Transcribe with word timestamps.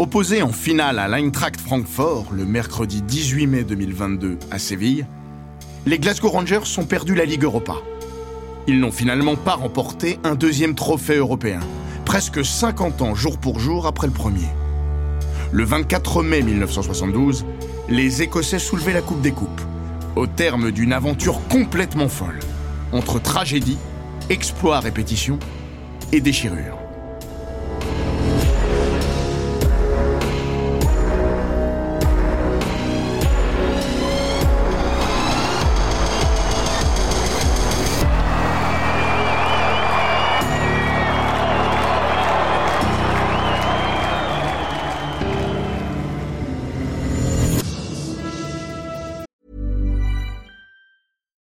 Opposés 0.00 0.42
en 0.42 0.52
finale 0.52 1.00
à 1.00 1.08
l'Eintracht 1.08 1.60
Francfort 1.60 2.26
le 2.30 2.44
mercredi 2.44 3.02
18 3.02 3.46
mai 3.48 3.64
2022 3.64 4.38
à 4.48 4.60
Séville, 4.60 5.04
les 5.86 5.98
Glasgow 5.98 6.28
Rangers 6.28 6.60
ont 6.78 6.84
perdu 6.84 7.16
la 7.16 7.24
Ligue 7.24 7.42
Europa. 7.42 7.74
Ils 8.68 8.78
n'ont 8.78 8.92
finalement 8.92 9.34
pas 9.34 9.56
remporté 9.56 10.20
un 10.22 10.36
deuxième 10.36 10.76
trophée 10.76 11.16
européen, 11.16 11.58
presque 12.04 12.44
50 12.44 13.02
ans 13.02 13.16
jour 13.16 13.38
pour 13.38 13.58
jour 13.58 13.88
après 13.88 14.06
le 14.06 14.12
premier. 14.12 14.46
Le 15.50 15.64
24 15.64 16.22
mai 16.22 16.42
1972, 16.42 17.44
les 17.88 18.22
Écossais 18.22 18.60
soulevaient 18.60 18.92
la 18.92 19.02
Coupe 19.02 19.20
des 19.20 19.32
Coupes, 19.32 19.60
au 20.14 20.28
terme 20.28 20.70
d'une 20.70 20.92
aventure 20.92 21.40
complètement 21.48 22.08
folle, 22.08 22.38
entre 22.92 23.20
tragédie, 23.20 23.78
exploit 24.30 24.78
répétition 24.78 25.40
et 26.12 26.20
déchirure. 26.20 26.87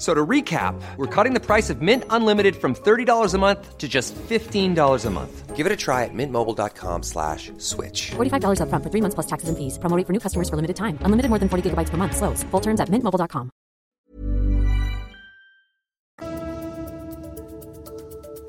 So 0.00 0.14
to 0.14 0.26
recap, 0.26 0.80
we're 0.96 1.14
cutting 1.14 1.34
the 1.34 1.44
price 1.44 1.68
of 1.68 1.82
Mint 1.82 2.04
Unlimited 2.08 2.56
from 2.56 2.74
$30 2.74 3.34
a 3.34 3.38
month 3.38 3.76
to 3.76 3.86
just 3.86 4.14
$15 4.14 5.04
a 5.04 5.10
month. 5.10 5.54
Give 5.54 5.66
it 5.66 5.72
a 5.72 5.76
try 5.76 6.04
at 6.04 6.14
mintmobile.com 6.14 7.02
slash 7.02 7.52
switch. 7.58 8.12
$45 8.16 8.60
upfront 8.62 8.82
for 8.82 8.88
three 8.90 9.02
months 9.02 9.14
plus 9.14 9.26
taxes 9.26 9.50
and 9.50 9.58
fees. 9.58 9.76
Promo 9.76 9.94
rate 9.98 10.06
for 10.06 10.14
new 10.14 10.18
customers 10.20 10.48
for 10.48 10.56
limited 10.56 10.76
time. 10.76 10.96
Unlimited 11.04 11.28
more 11.28 11.38
than 11.38 11.50
40 11.50 11.68
gigabytes 11.68 11.90
per 11.90 11.98
month. 11.98 12.16
Slows. 12.16 12.42
Full 12.50 12.62
terms 12.62 12.80
at 12.80 12.88
mintmobile.com. 12.88 13.50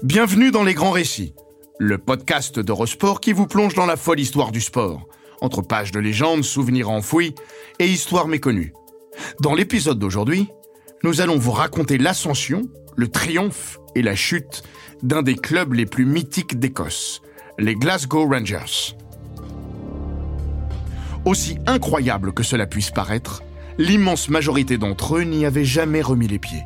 Bienvenue 0.04 0.52
dans 0.52 0.64
Les 0.64 0.74
Grands 0.74 0.92
Récits, 0.92 1.36
le 1.80 1.98
podcast 1.98 2.60
d'Eurosport 2.60 3.20
qui 3.20 3.34
vous 3.34 3.46
plonge 3.46 3.76
dans 3.76 3.86
la 3.86 3.98
folle 3.98 4.22
histoire 4.22 4.52
du 4.52 4.62
sport, 4.62 5.06
entre 5.42 5.62
pages 5.62 5.92
de 5.92 6.00
légendes, 6.00 6.44
souvenirs 6.44 6.90
enfouis 6.90 7.36
et 7.80 7.88
histoires 7.88 8.30
méconnues. 8.30 8.74
Dans 9.42 9.54
l'épisode 9.54 10.00
d'aujourd'hui, 10.00 10.48
nous 11.04 11.22
allons 11.22 11.38
vous 11.38 11.52
raconter 11.52 11.98
l'ascension, 11.98 12.64
le 12.96 13.08
triomphe 13.08 13.80
et 13.96 14.02
la 14.02 14.16
chute 14.16 14.64
d'un 15.02 15.24
des 15.24 15.36
clubs 15.36 15.74
les 15.74 15.86
plus 15.86 16.06
mythiques 16.06 16.60
d'Écosse, 16.60 17.22
les 17.58 17.76
Glasgow 17.76 18.28
Rangers. 18.28 18.96
Aussi 21.26 21.58
incroyable 21.66 22.34
que 22.34 22.44
cela 22.44 22.68
puisse 22.68 22.92
paraître, 22.92 23.42
l'immense 23.78 24.30
majorité 24.30 24.78
d'entre 24.78 25.18
eux 25.18 25.24
n'y 25.24 25.46
avait 25.46 25.66
jamais 25.66 26.02
remis 26.02 26.28
les 26.28 26.40
pieds. 26.40 26.64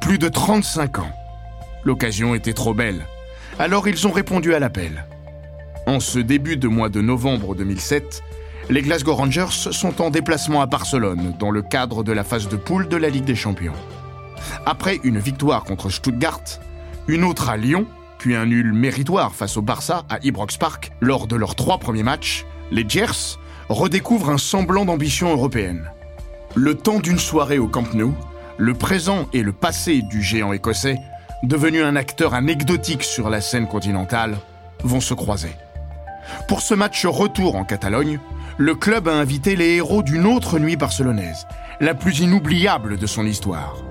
Plus 0.00 0.18
de 0.18 0.28
35 0.28 0.98
ans. 0.98 1.12
L'occasion 1.84 2.34
était 2.34 2.52
trop 2.52 2.74
belle. 2.74 3.06
Alors 3.58 3.88
ils 3.88 4.06
ont 4.06 4.12
répondu 4.12 4.54
à 4.54 4.58
l'appel. 4.58 5.06
En 5.86 6.00
ce 6.00 6.18
début 6.18 6.56
de 6.56 6.68
mois 6.68 6.88
de 6.88 7.00
novembre 7.00 7.54
2007, 7.54 8.22
les 8.70 8.82
Glasgow 8.82 9.14
Rangers 9.14 9.46
sont 9.50 10.00
en 10.00 10.10
déplacement 10.10 10.60
à 10.62 10.66
Barcelone 10.66 11.34
dans 11.38 11.50
le 11.50 11.62
cadre 11.62 12.04
de 12.04 12.12
la 12.12 12.24
phase 12.24 12.48
de 12.48 12.56
poule 12.56 12.88
de 12.88 12.96
la 12.96 13.08
Ligue 13.08 13.24
des 13.24 13.34
Champions. 13.34 13.74
Après 14.66 15.00
une 15.04 15.18
victoire 15.18 15.64
contre 15.64 15.90
Stuttgart, 15.90 16.40
une 17.08 17.24
autre 17.24 17.48
à 17.48 17.56
Lyon, 17.56 17.86
puis 18.18 18.36
un 18.36 18.46
nul 18.46 18.72
méritoire 18.72 19.34
face 19.34 19.56
au 19.56 19.62
Barça 19.62 20.04
à 20.08 20.18
Ibrox 20.22 20.56
Park 20.56 20.92
lors 21.00 21.26
de 21.26 21.36
leurs 21.36 21.54
trois 21.54 21.78
premiers 21.78 22.04
matchs, 22.04 22.46
les 22.70 22.88
Gers 22.88 23.38
redécouvrent 23.68 24.30
un 24.30 24.38
semblant 24.38 24.84
d'ambition 24.84 25.32
européenne. 25.32 25.90
Le 26.54 26.74
temps 26.74 27.00
d'une 27.00 27.18
soirée 27.18 27.58
au 27.58 27.68
Camp 27.68 27.94
Nou, 27.94 28.14
le 28.58 28.74
présent 28.74 29.26
et 29.32 29.42
le 29.42 29.52
passé 29.52 30.02
du 30.02 30.22
géant 30.22 30.52
écossais, 30.52 30.98
devenu 31.42 31.82
un 31.82 31.96
acteur 31.96 32.34
anecdotique 32.34 33.02
sur 33.02 33.28
la 33.28 33.40
scène 33.40 33.66
continentale, 33.66 34.36
vont 34.84 35.00
se 35.00 35.14
croiser. 35.14 35.50
Pour 36.46 36.60
ce 36.60 36.74
match 36.74 37.04
retour 37.06 37.56
en 37.56 37.64
Catalogne, 37.64 38.20
le 38.58 38.74
club 38.74 39.08
a 39.08 39.12
invité 39.12 39.56
les 39.56 39.76
héros 39.76 40.02
d'une 40.02 40.26
autre 40.26 40.58
nuit 40.58 40.76
barcelonaise, 40.76 41.46
la 41.80 41.94
plus 41.94 42.20
inoubliable 42.20 42.98
de 42.98 43.06
son 43.06 43.26
histoire. 43.26 43.82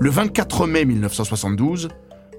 Le 0.00 0.10
24 0.10 0.66
mai 0.66 0.84
1972, 0.84 1.88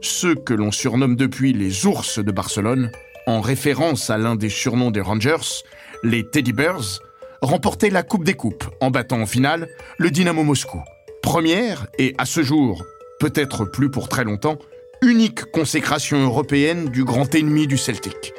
ceux 0.01 0.35
que 0.35 0.53
l'on 0.53 0.71
surnomme 0.71 1.15
depuis 1.15 1.53
les 1.53 1.85
ours 1.85 2.19
de 2.19 2.31
Barcelone, 2.31 2.91
en 3.27 3.41
référence 3.41 4.09
à 4.09 4.17
l'un 4.17 4.35
des 4.35 4.49
surnoms 4.49 4.91
des 4.91 5.01
Rangers, 5.01 5.63
les 6.03 6.29
Teddy 6.29 6.51
Bears, 6.51 6.99
remportaient 7.41 7.89
la 7.89 8.03
Coupe 8.03 8.23
des 8.23 8.33
Coupes 8.33 8.65
en 8.81 8.91
battant 8.91 9.21
en 9.21 9.25
finale 9.25 9.67
le 9.97 10.11
Dynamo 10.11 10.43
Moscou. 10.43 10.81
Première 11.21 11.87
et 11.97 12.15
à 12.17 12.25
ce 12.25 12.43
jour, 12.43 12.83
peut-être 13.19 13.65
plus 13.65 13.89
pour 13.89 14.09
très 14.09 14.23
longtemps, 14.25 14.57
unique 15.01 15.51
consécration 15.51 16.21
européenne 16.21 16.89
du 16.89 17.03
grand 17.03 17.33
ennemi 17.33 17.67
du 17.67 17.77
Celtic, 17.77 18.33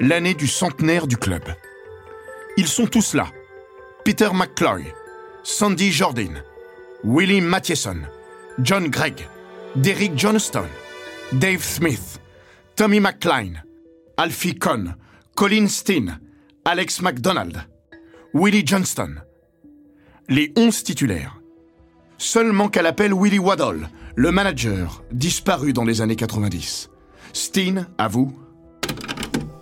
l'année 0.00 0.34
du 0.34 0.46
centenaire 0.46 1.06
du 1.06 1.16
club. 1.16 1.42
Ils 2.56 2.68
sont 2.68 2.86
tous 2.86 3.14
là. 3.14 3.28
Peter 4.04 4.28
McCloy, 4.32 4.84
Sandy 5.42 5.90
Jordan, 5.90 6.42
Willie 7.04 7.40
Mathieson, 7.40 8.02
John 8.60 8.88
Gregg, 8.88 9.26
Derek 9.74 10.12
Johnston, 10.16 10.68
Dave 11.32 11.62
Smith, 11.62 12.20
Tommy 12.76 13.00
McCline, 13.00 13.62
Alfie 14.16 14.54
Cohn, 14.54 14.96
Colin 15.34 15.66
Steen, 15.68 16.18
Alex 16.64 17.02
McDonald, 17.02 17.66
Willie 18.32 18.66
Johnston. 18.66 19.16
Les 20.28 20.52
11 20.56 20.82
titulaires. 20.82 21.40
Seul 22.18 22.52
manque 22.52 22.76
à 22.76 22.82
l'appel 22.82 23.12
Willie 23.12 23.38
Waddle, 23.38 23.88
le 24.14 24.30
manager, 24.30 25.02
disparu 25.12 25.72
dans 25.72 25.84
les 25.84 26.00
années 26.00 26.16
90. 26.16 26.90
Steen, 27.32 27.86
à 27.98 28.08
vous. 28.08 28.45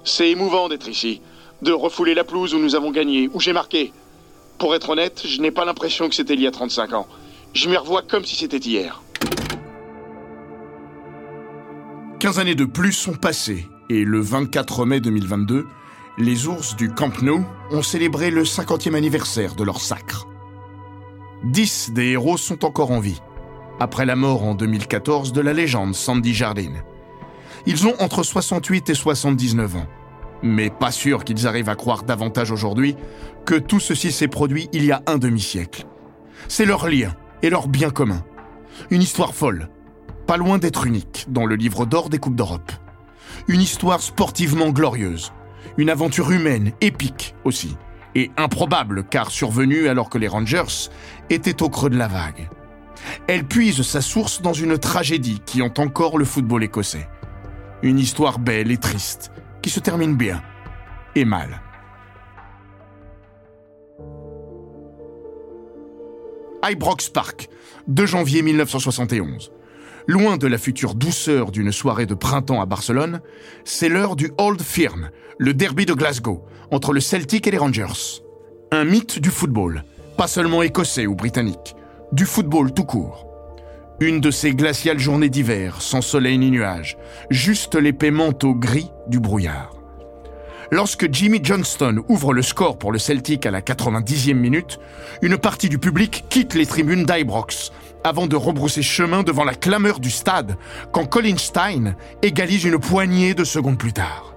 C'est 0.04 0.28
émouvant 0.28 0.69
d'être 0.69 0.88
ici, 0.88 1.22
de 1.62 1.72
refouler 1.72 2.15
la 2.15 2.25
pelouse 2.25 2.54
où 2.54 2.59
nous 2.59 2.75
avons 2.75 2.91
gagné, 2.91 3.31
où 3.32 3.41
j'ai 3.41 3.54
marqué. 3.54 3.92
Pour 4.59 4.75
être 4.75 4.91
honnête, 4.91 5.22
je 5.26 5.41
n'ai 5.41 5.50
pas 5.50 5.65
l'impression 5.65 6.10
que 6.10 6.15
c'était 6.15 6.34
il 6.34 6.42
y 6.42 6.47
a 6.47 6.50
35 6.50 6.92
ans. 6.92 7.06
Je 7.54 7.70
m'y 7.70 7.76
revois 7.76 8.03
comme 8.03 8.25
si 8.25 8.37
c'était 8.37 8.59
hier. 8.59 9.03
15 12.20 12.38
années 12.38 12.54
de 12.54 12.66
plus 12.66 12.93
sont 12.93 13.14
passées 13.14 13.66
et 13.88 14.04
le 14.04 14.20
24 14.20 14.84
mai 14.84 15.00
2022, 15.00 15.66
les 16.19 16.47
ours 16.48 16.76
du 16.76 16.91
Camp 16.91 17.22
Nou 17.22 17.44
ont 17.70 17.82
célébré 17.82 18.31
le 18.31 18.44
50e 18.44 18.94
anniversaire 18.94 19.54
de 19.54 19.64
leur 19.64 19.81
sacre. 19.81 20.26
10 21.44 21.93
des 21.93 22.10
héros 22.10 22.37
sont 22.37 22.64
encore 22.64 22.91
en 22.91 23.00
vie, 23.00 23.20
après 23.81 24.06
la 24.06 24.16
mort 24.16 24.44
en 24.44 24.54
2014 24.54 25.32
de 25.32 25.41
la 25.41 25.53
légende 25.53 25.94
Sandy 25.94 26.34
Jardine. 26.34 26.82
Ils 27.66 27.86
ont 27.86 27.94
entre 27.98 28.22
68 28.22 28.91
et 28.91 28.94
79 28.94 29.76
ans, 29.76 29.86
mais 30.42 30.69
pas 30.69 30.91
sûr 30.91 31.25
qu'ils 31.25 31.47
arrivent 31.47 31.70
à 31.70 31.76
croire 31.76 32.02
davantage 32.02 32.50
aujourd'hui 32.50 32.94
que 33.47 33.54
tout 33.54 33.80
ceci 33.80 34.12
s'est 34.12 34.28
produit 34.28 34.69
il 34.72 34.84
y 34.84 34.92
a 34.92 35.02
un 35.06 35.16
demi-siècle. 35.16 35.86
C'est 36.48 36.66
leur 36.66 36.88
lien 36.88 37.14
et 37.42 37.48
leur 37.48 37.69
bien 37.69 37.88
commun. 37.88 38.22
Une 38.91 39.00
histoire 39.00 39.34
folle, 39.34 39.70
pas 40.26 40.36
loin 40.36 40.58
d'être 40.58 40.87
unique 40.87 41.26
dans 41.28 41.46
le 41.46 41.56
livre 41.56 41.87
d'or 41.87 42.11
des 42.11 42.19
Coupes 42.19 42.37
d'Europe. 42.37 42.72
Une 43.49 43.62
histoire 43.62 44.02
sportivement 44.02 44.69
glorieuse, 44.69 45.32
une 45.78 45.88
aventure 45.88 46.31
humaine 46.32 46.72
épique 46.82 47.34
aussi, 47.44 47.76
et 48.14 48.31
improbable 48.37 49.05
car 49.05 49.31
survenue 49.31 49.88
alors 49.88 50.11
que 50.11 50.19
les 50.19 50.28
Rangers 50.28 50.90
étaient 51.31 51.62
au 51.62 51.70
creux 51.70 51.90
de 51.90 51.96
la 51.96 52.08
vague. 52.08 52.49
Elle 53.26 53.44
puise 53.44 53.82
sa 53.82 54.00
source 54.00 54.43
dans 54.43 54.52
une 54.52 54.78
tragédie 54.78 55.40
qui 55.44 55.62
hante 55.62 55.78
encore 55.78 56.19
le 56.19 56.25
football 56.25 56.62
écossais. 56.64 57.08
Une 57.84 57.98
histoire 57.98 58.38
belle 58.38 58.70
et 58.70 58.78
triste, 58.78 59.31
qui 59.60 59.69
se 59.69 59.78
termine 59.78 60.16
bien 60.16 60.42
et 61.14 61.26
mal. 61.26 61.60
Ibrox 66.64 67.10
Park, 67.10 67.50
2 67.88 68.06
janvier 68.06 68.40
1971. 68.40 69.52
Loin 70.06 70.38
de 70.38 70.46
la 70.46 70.56
future 70.56 70.94
douceur 70.94 71.50
d'une 71.50 71.72
soirée 71.72 72.06
de 72.06 72.14
printemps 72.14 72.62
à 72.62 72.64
Barcelone, 72.64 73.20
c'est 73.64 73.90
l'heure 73.90 74.16
du 74.16 74.32
Old 74.38 74.62
Firm, 74.62 75.10
le 75.37 75.52
derby 75.52 75.84
de 75.84 75.92
Glasgow, 75.92 76.42
entre 76.70 76.94
le 76.94 77.00
Celtic 77.00 77.46
et 77.46 77.50
les 77.50 77.58
Rangers. 77.58 78.22
Un 78.72 78.84
mythe 78.84 79.19
du 79.19 79.28
football, 79.28 79.84
pas 80.16 80.26
seulement 80.26 80.62
écossais 80.62 81.06
ou 81.06 81.14
britannique, 81.14 81.76
du 82.12 82.25
football 82.25 82.72
tout 82.72 82.84
court. 82.84 83.33
Une 84.00 84.20
de 84.20 84.32
ces 84.32 84.55
glaciales 84.55 84.99
journées 84.99 85.29
d'hiver, 85.29 85.81
sans 85.81 86.02
soleil 86.02 86.37
ni 86.37 86.50
nuages, 86.50 86.96
juste 87.31 87.76
l'épais 87.76 88.11
manteau 88.11 88.52
gris 88.52 88.91
du 89.06 89.20
brouillard. 89.20 89.70
Lorsque 90.73 91.12
Jimmy 91.12 91.38
Johnston 91.41 92.02
ouvre 92.08 92.32
le 92.32 92.43
score 92.43 92.76
pour 92.76 92.91
le 92.91 92.99
Celtic 92.99 93.46
à 93.46 93.52
la 93.52 93.61
90e 93.61 94.35
minute, 94.35 94.81
une 95.23 95.38
partie 95.38 95.69
du 95.69 95.79
public 95.79 96.25
quitte 96.29 96.55
les 96.55 96.67
tribunes 96.67 97.05
d'Ibrox 97.05 97.70
avant 98.02 98.26
de 98.26 98.35
rebrousser 98.35 98.82
chemin 98.82 99.23
devant 99.23 99.44
la 99.44 99.55
clameur 99.55 100.00
du 100.00 100.11
stade 100.11 100.56
quand 100.90 101.06
Colin 101.06 101.37
Stein 101.37 101.94
égalise 102.23 102.64
une 102.64 102.81
poignée 102.81 103.35
de 103.35 103.44
secondes 103.44 103.79
plus 103.79 103.93
tard. 103.93 104.35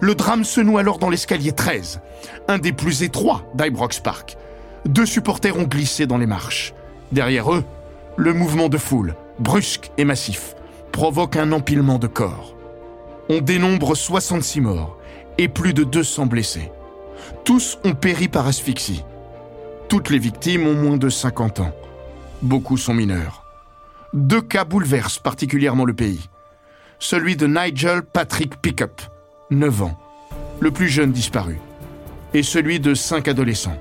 Le 0.00 0.16
drame 0.16 0.42
se 0.42 0.60
noue 0.60 0.78
alors 0.78 0.98
dans 0.98 1.10
l'escalier 1.10 1.52
13, 1.52 2.00
un 2.48 2.58
des 2.58 2.72
plus 2.72 3.04
étroits 3.04 3.44
d'Ibrox 3.54 4.00
Park. 4.00 4.36
Deux 4.84 5.06
supporters 5.06 5.56
ont 5.56 5.62
glissé 5.62 6.08
dans 6.08 6.18
les 6.18 6.26
marches. 6.26 6.74
Derrière 7.12 7.52
eux, 7.52 7.64
le 8.16 8.32
mouvement 8.32 8.68
de 8.68 8.78
foule, 8.78 9.14
brusque 9.38 9.90
et 9.98 10.04
massif, 10.04 10.54
provoque 10.92 11.36
un 11.36 11.52
empilement 11.52 11.98
de 11.98 12.06
corps. 12.06 12.54
On 13.28 13.40
dénombre 13.40 13.94
66 13.94 14.60
morts 14.60 14.98
et 15.38 15.48
plus 15.48 15.74
de 15.74 15.84
200 15.84 16.26
blessés. 16.26 16.70
Tous 17.44 17.78
ont 17.84 17.94
péri 17.94 18.28
par 18.28 18.46
asphyxie. 18.46 19.04
Toutes 19.88 20.10
les 20.10 20.18
victimes 20.18 20.66
ont 20.66 20.74
moins 20.74 20.96
de 20.96 21.08
50 21.08 21.60
ans. 21.60 21.72
Beaucoup 22.42 22.76
sont 22.76 22.94
mineurs. 22.94 23.44
Deux 24.14 24.40
cas 24.40 24.64
bouleversent 24.64 25.18
particulièrement 25.18 25.84
le 25.84 25.94
pays. 25.94 26.28
Celui 26.98 27.36
de 27.36 27.46
Nigel 27.46 28.02
Patrick 28.02 28.56
Pickup, 28.62 29.02
9 29.50 29.82
ans, 29.82 29.98
le 30.60 30.70
plus 30.70 30.88
jeune 30.88 31.12
disparu, 31.12 31.58
et 32.32 32.42
celui 32.42 32.80
de 32.80 32.94
cinq 32.94 33.28
adolescents. 33.28 33.78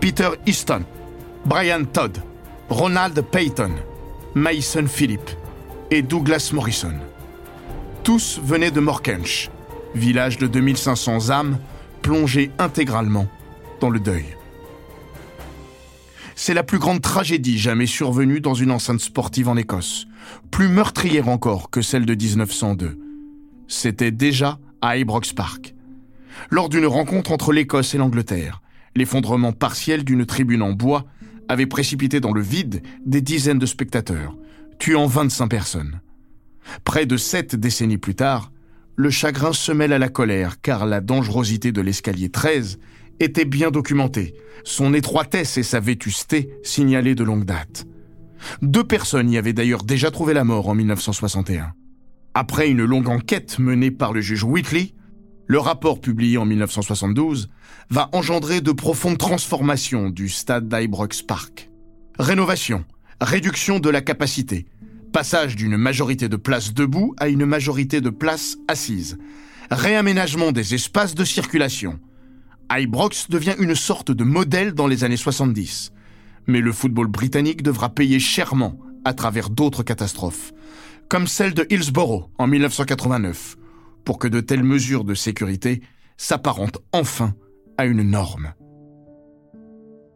Peter 0.00 0.30
Easton, 0.46 0.82
Brian 1.44 1.84
Todd, 1.84 2.18
Ronald 2.70 3.20
Payton, 3.20 3.72
Mason 4.34 4.86
Philip 4.86 5.20
et 5.90 6.00
Douglas 6.00 6.50
Morrison. 6.54 6.94
Tous 8.02 8.40
venaient 8.42 8.70
de 8.70 8.80
Morkench, 8.80 9.50
village 9.94 10.38
de 10.38 10.46
2500 10.46 11.30
âmes 11.30 11.58
plongé 12.00 12.50
intégralement 12.58 13.28
dans 13.80 13.90
le 13.90 14.00
deuil. 14.00 14.24
C'est 16.34 16.54
la 16.54 16.62
plus 16.62 16.78
grande 16.78 17.02
tragédie 17.02 17.58
jamais 17.58 17.86
survenue 17.86 18.40
dans 18.40 18.54
une 18.54 18.70
enceinte 18.70 19.00
sportive 19.00 19.48
en 19.48 19.56
Écosse, 19.56 20.06
plus 20.50 20.68
meurtrière 20.68 21.28
encore 21.28 21.68
que 21.68 21.82
celle 21.82 22.06
de 22.06 22.14
1902. 22.14 22.98
C'était 23.68 24.10
déjà 24.10 24.58
à 24.80 24.96
Ibrox 24.96 25.34
Park. 25.34 25.74
Lors 26.50 26.70
d'une 26.70 26.86
rencontre 26.86 27.30
entre 27.30 27.52
l'Écosse 27.52 27.94
et 27.94 27.98
l'Angleterre, 27.98 28.62
l'effondrement 28.96 29.52
partiel 29.52 30.02
d'une 30.02 30.24
tribune 30.24 30.62
en 30.62 30.72
bois 30.72 31.04
avait 31.48 31.66
précipité 31.66 32.20
dans 32.20 32.32
le 32.32 32.40
vide 32.40 32.82
des 33.04 33.20
dizaines 33.20 33.58
de 33.58 33.66
spectateurs, 33.66 34.36
tuant 34.78 35.06
25 35.06 35.48
personnes. 35.48 36.00
Près 36.84 37.06
de 37.06 37.16
sept 37.16 37.56
décennies 37.56 37.98
plus 37.98 38.14
tard, 38.14 38.52
le 38.96 39.10
chagrin 39.10 39.52
se 39.52 39.72
mêle 39.72 39.92
à 39.92 39.98
la 39.98 40.08
colère 40.08 40.60
car 40.60 40.86
la 40.86 41.00
dangerosité 41.00 41.72
de 41.72 41.80
l'escalier 41.80 42.28
13 42.28 42.78
était 43.20 43.44
bien 43.44 43.70
documentée, 43.70 44.34
son 44.64 44.94
étroitesse 44.94 45.58
et 45.58 45.62
sa 45.62 45.80
vétusté 45.80 46.50
signalées 46.62 47.14
de 47.14 47.24
longue 47.24 47.44
date. 47.44 47.86
Deux 48.62 48.84
personnes 48.84 49.30
y 49.30 49.38
avaient 49.38 49.52
d'ailleurs 49.52 49.84
déjà 49.84 50.10
trouvé 50.10 50.34
la 50.34 50.44
mort 50.44 50.68
en 50.68 50.74
1961. 50.74 51.72
Après 52.34 52.68
une 52.68 52.84
longue 52.84 53.08
enquête 53.08 53.58
menée 53.58 53.90
par 53.90 54.12
le 54.12 54.20
juge 54.20 54.44
Whitley, 54.44 54.92
le 55.46 55.58
rapport 55.58 56.00
publié 56.00 56.38
en 56.38 56.44
1972 56.44 57.48
va 57.90 58.08
engendrer 58.12 58.60
de 58.60 58.72
profondes 58.72 59.18
transformations 59.18 60.10
du 60.10 60.28
stade 60.28 60.68
d'Ibrox 60.68 61.22
Park. 61.22 61.70
Rénovation, 62.18 62.84
réduction 63.20 63.78
de 63.78 63.90
la 63.90 64.00
capacité, 64.00 64.66
Passage 65.14 65.54
d'une 65.54 65.76
majorité 65.76 66.28
de 66.28 66.34
places 66.34 66.74
debout 66.74 67.14
à 67.18 67.28
une 67.28 67.46
majorité 67.46 68.00
de 68.00 68.10
places 68.10 68.56
assises. 68.66 69.16
Réaménagement 69.70 70.50
des 70.50 70.74
espaces 70.74 71.14
de 71.14 71.24
circulation. 71.24 72.00
Ibrox 72.68 73.30
devient 73.30 73.54
une 73.60 73.76
sorte 73.76 74.10
de 74.10 74.24
modèle 74.24 74.72
dans 74.72 74.88
les 74.88 75.04
années 75.04 75.16
70. 75.16 75.92
Mais 76.48 76.60
le 76.60 76.72
football 76.72 77.06
britannique 77.06 77.62
devra 77.62 77.90
payer 77.90 78.18
chèrement 78.18 78.76
à 79.04 79.14
travers 79.14 79.50
d'autres 79.50 79.84
catastrophes, 79.84 80.52
comme 81.08 81.28
celle 81.28 81.54
de 81.54 81.64
Hillsborough 81.70 82.28
en 82.36 82.48
1989, 82.48 83.56
pour 84.04 84.18
que 84.18 84.28
de 84.28 84.40
telles 84.40 84.64
mesures 84.64 85.04
de 85.04 85.14
sécurité 85.14 85.82
s'apparentent 86.16 86.78
enfin 86.92 87.34
à 87.76 87.86
une 87.86 88.02
norme. 88.02 88.54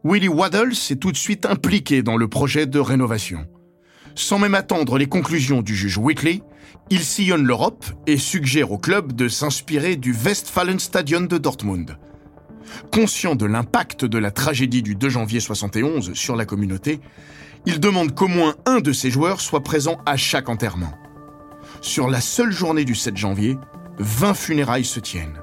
Willie 0.05 0.29
Waddle 0.29 0.75
s'est 0.75 0.97
tout 0.97 1.13
de 1.13 1.17
suite 1.17 1.45
impliqué 1.45 2.03
dans 2.03 2.17
le 2.17 2.29
projet 2.29 2.67
de 2.67 2.79
rénovation. 2.79 3.47
Sans 4.15 4.39
même 4.39 4.55
attendre 4.55 4.99
les 4.99 5.07
conclusions 5.07 5.63
du 5.63 5.75
juge 5.75 5.99
Whitley, 5.99 6.43
il 6.91 7.01
sillonne 7.01 7.45
l'Europe 7.45 7.85
et 8.07 8.17
suggère 8.17 8.73
au 8.73 8.79
club 8.79 9.13
de 9.13 9.29
s'inspirer 9.29 9.97
du 9.97 10.13
Westfalenstadion 10.13 11.23
de 11.23 11.39
Dortmund. 11.39 11.99
Conscient 12.93 13.35
de 13.35 13.47
l'impact 13.47 14.05
de 14.05 14.19
la 14.19 14.31
tragédie 14.31 14.83
du 14.83 14.95
2 14.95 15.09
janvier 15.09 15.41
71 15.41 16.15
sur 16.15 16.37
la 16.37 16.45
communauté, 16.45 17.01
il 17.67 17.81
demande 17.81 18.15
qu'au 18.15 18.29
moins 18.29 18.55
un 18.67 18.81
de 18.81 18.93
ses 18.93 19.11
joueurs 19.11 19.41
soit 19.41 19.63
présent 19.63 19.99
à 20.07 20.17
chaque 20.17 20.49
enterrement. 20.49 20.93
Sur 21.81 22.09
la 22.09 22.21
seule 22.21 22.53
journée 22.53 22.85
du 22.85 22.95
7 22.95 23.17
janvier, 23.17 23.57
20 24.01 24.35
funérailles 24.35 24.85
se 24.85 25.01
tiennent. 25.01 25.41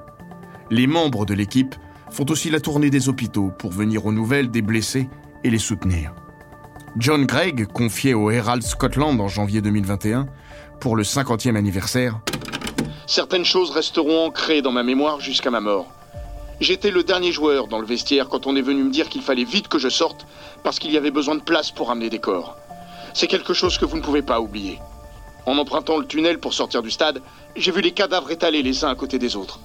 Les 0.70 0.86
membres 0.86 1.26
de 1.26 1.34
l'équipe 1.34 1.74
font 2.10 2.26
aussi 2.30 2.50
la 2.50 2.60
tournée 2.60 2.90
des 2.90 3.08
hôpitaux 3.08 3.52
pour 3.58 3.70
venir 3.70 4.06
aux 4.06 4.12
nouvelles 4.12 4.50
des 4.50 4.62
blessés 4.62 5.08
et 5.44 5.50
les 5.50 5.58
soutenir. 5.58 6.14
John 6.96 7.26
Gregg, 7.26 7.66
confié 7.66 8.14
au 8.14 8.30
Herald 8.30 8.62
Scotland 8.62 9.20
en 9.20 9.28
janvier 9.28 9.60
2021 9.60 10.26
pour 10.80 10.96
le 10.96 11.02
50e 11.02 11.56
anniversaire. 11.56 12.20
Certaines 13.06 13.44
choses 13.44 13.70
resteront 13.70 14.26
ancrées 14.26 14.62
dans 14.62 14.72
ma 14.72 14.82
mémoire 14.82 15.20
jusqu'à 15.20 15.50
ma 15.50 15.60
mort. 15.60 15.92
J'étais 16.58 16.90
le 16.90 17.02
dernier 17.02 17.32
joueur 17.32 17.68
dans 17.68 17.78
le 17.78 17.86
vestiaire 17.86 18.30
quand 18.30 18.46
on 18.46 18.56
est 18.56 18.62
venu 18.62 18.82
me 18.82 18.90
dire 18.90 19.10
qu'il 19.10 19.20
fallait 19.20 19.44
vite 19.44 19.68
que 19.68 19.78
je 19.78 19.90
sorte 19.90 20.26
parce 20.64 20.78
qu'il 20.78 20.90
y 20.90 20.96
avait 20.96 21.10
besoin 21.10 21.34
de 21.34 21.42
place 21.42 21.70
pour 21.70 21.90
amener 21.90 22.08
des 22.08 22.18
corps. 22.18 22.56
C'est 23.12 23.26
quelque 23.26 23.52
chose 23.52 23.76
que 23.76 23.84
vous 23.84 23.98
ne 23.98 24.02
pouvez 24.02 24.22
pas 24.22 24.40
oublier. 24.40 24.78
En 25.46 25.58
empruntant 25.58 25.96
le 25.96 26.06
tunnel 26.06 26.38
pour 26.38 26.52
sortir 26.52 26.82
du 26.82 26.90
stade, 26.90 27.22
j'ai 27.54 27.70
vu 27.70 27.80
les 27.80 27.92
cadavres 27.92 28.30
étalés 28.32 28.62
les 28.62 28.84
uns 28.84 28.88
à 28.88 28.94
côté 28.96 29.18
des 29.18 29.36
autres. 29.36 29.60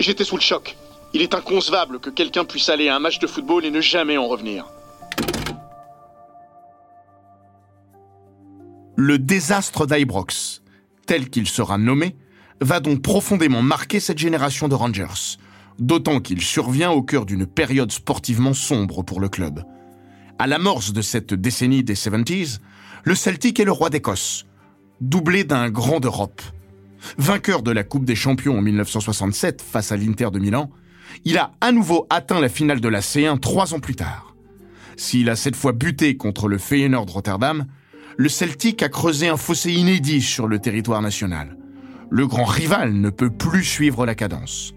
J'étais 0.00 0.24
sous 0.24 0.36
le 0.36 0.42
choc. 0.42 0.76
Il 1.14 1.22
est 1.22 1.34
inconcevable 1.34 2.00
que 2.00 2.10
quelqu'un 2.10 2.44
puisse 2.44 2.68
aller 2.68 2.88
à 2.88 2.96
un 2.96 2.98
match 2.98 3.20
de 3.20 3.26
football 3.26 3.64
et 3.64 3.70
ne 3.70 3.80
jamais 3.80 4.16
en 4.16 4.26
revenir. 4.26 4.66
Le 8.96 9.18
désastre 9.18 9.86
d'Ibrox, 9.86 10.62
tel 11.06 11.30
qu'il 11.30 11.48
sera 11.48 11.78
nommé, 11.78 12.16
va 12.60 12.80
donc 12.80 13.00
profondément 13.00 13.62
marquer 13.62 14.00
cette 14.00 14.18
génération 14.18 14.68
de 14.68 14.74
Rangers, 14.74 15.38
d'autant 15.78 16.20
qu'il 16.20 16.42
survient 16.42 16.90
au 16.90 17.02
cœur 17.02 17.24
d'une 17.24 17.46
période 17.46 17.92
sportivement 17.92 18.52
sombre 18.52 19.02
pour 19.02 19.20
le 19.20 19.28
club. 19.28 19.64
À 20.38 20.46
l'amorce 20.46 20.92
de 20.92 21.02
cette 21.02 21.34
décennie 21.34 21.84
des 21.84 21.94
70s, 21.94 22.58
le 23.04 23.14
Celtic 23.14 23.58
est 23.60 23.64
le 23.64 23.72
roi 23.72 23.90
d'Écosse, 23.90 24.44
doublé 25.00 25.44
d'un 25.44 25.70
grand 25.70 26.00
d'Europe. 26.00 26.42
Vainqueur 27.16 27.62
de 27.62 27.70
la 27.70 27.84
Coupe 27.84 28.04
des 28.04 28.14
Champions 28.14 28.58
en 28.58 28.62
1967 28.62 29.62
face 29.62 29.92
à 29.92 29.96
l'Inter 29.96 30.28
de 30.32 30.38
Milan, 30.38 30.70
il 31.24 31.38
a 31.38 31.52
à 31.60 31.72
nouveau 31.72 32.06
atteint 32.10 32.38
la 32.40 32.48
finale 32.48 32.80
de 32.80 32.88
la 32.88 33.00
C1 33.00 33.40
trois 33.40 33.74
ans 33.74 33.80
plus 33.80 33.96
tard. 33.96 34.36
S'il 34.96 35.28
a 35.30 35.36
cette 35.36 35.56
fois 35.56 35.72
buté 35.72 36.16
contre 36.16 36.48
le 36.48 36.58
Feyenoord 36.58 37.10
Rotterdam, 37.10 37.66
le 38.16 38.28
Celtic 38.28 38.82
a 38.82 38.88
creusé 38.90 39.28
un 39.28 39.38
fossé 39.38 39.72
inédit 39.72 40.20
sur 40.20 40.46
le 40.46 40.58
territoire 40.58 41.00
national. 41.00 41.56
Le 42.10 42.26
grand 42.26 42.44
rival 42.44 42.92
ne 42.92 43.08
peut 43.08 43.30
plus 43.30 43.64
suivre 43.64 44.04
la 44.04 44.14
cadence. 44.14 44.74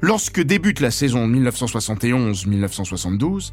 Lorsque 0.00 0.42
débute 0.42 0.80
la 0.80 0.90
saison 0.90 1.28
1971-1972, 1.28 3.52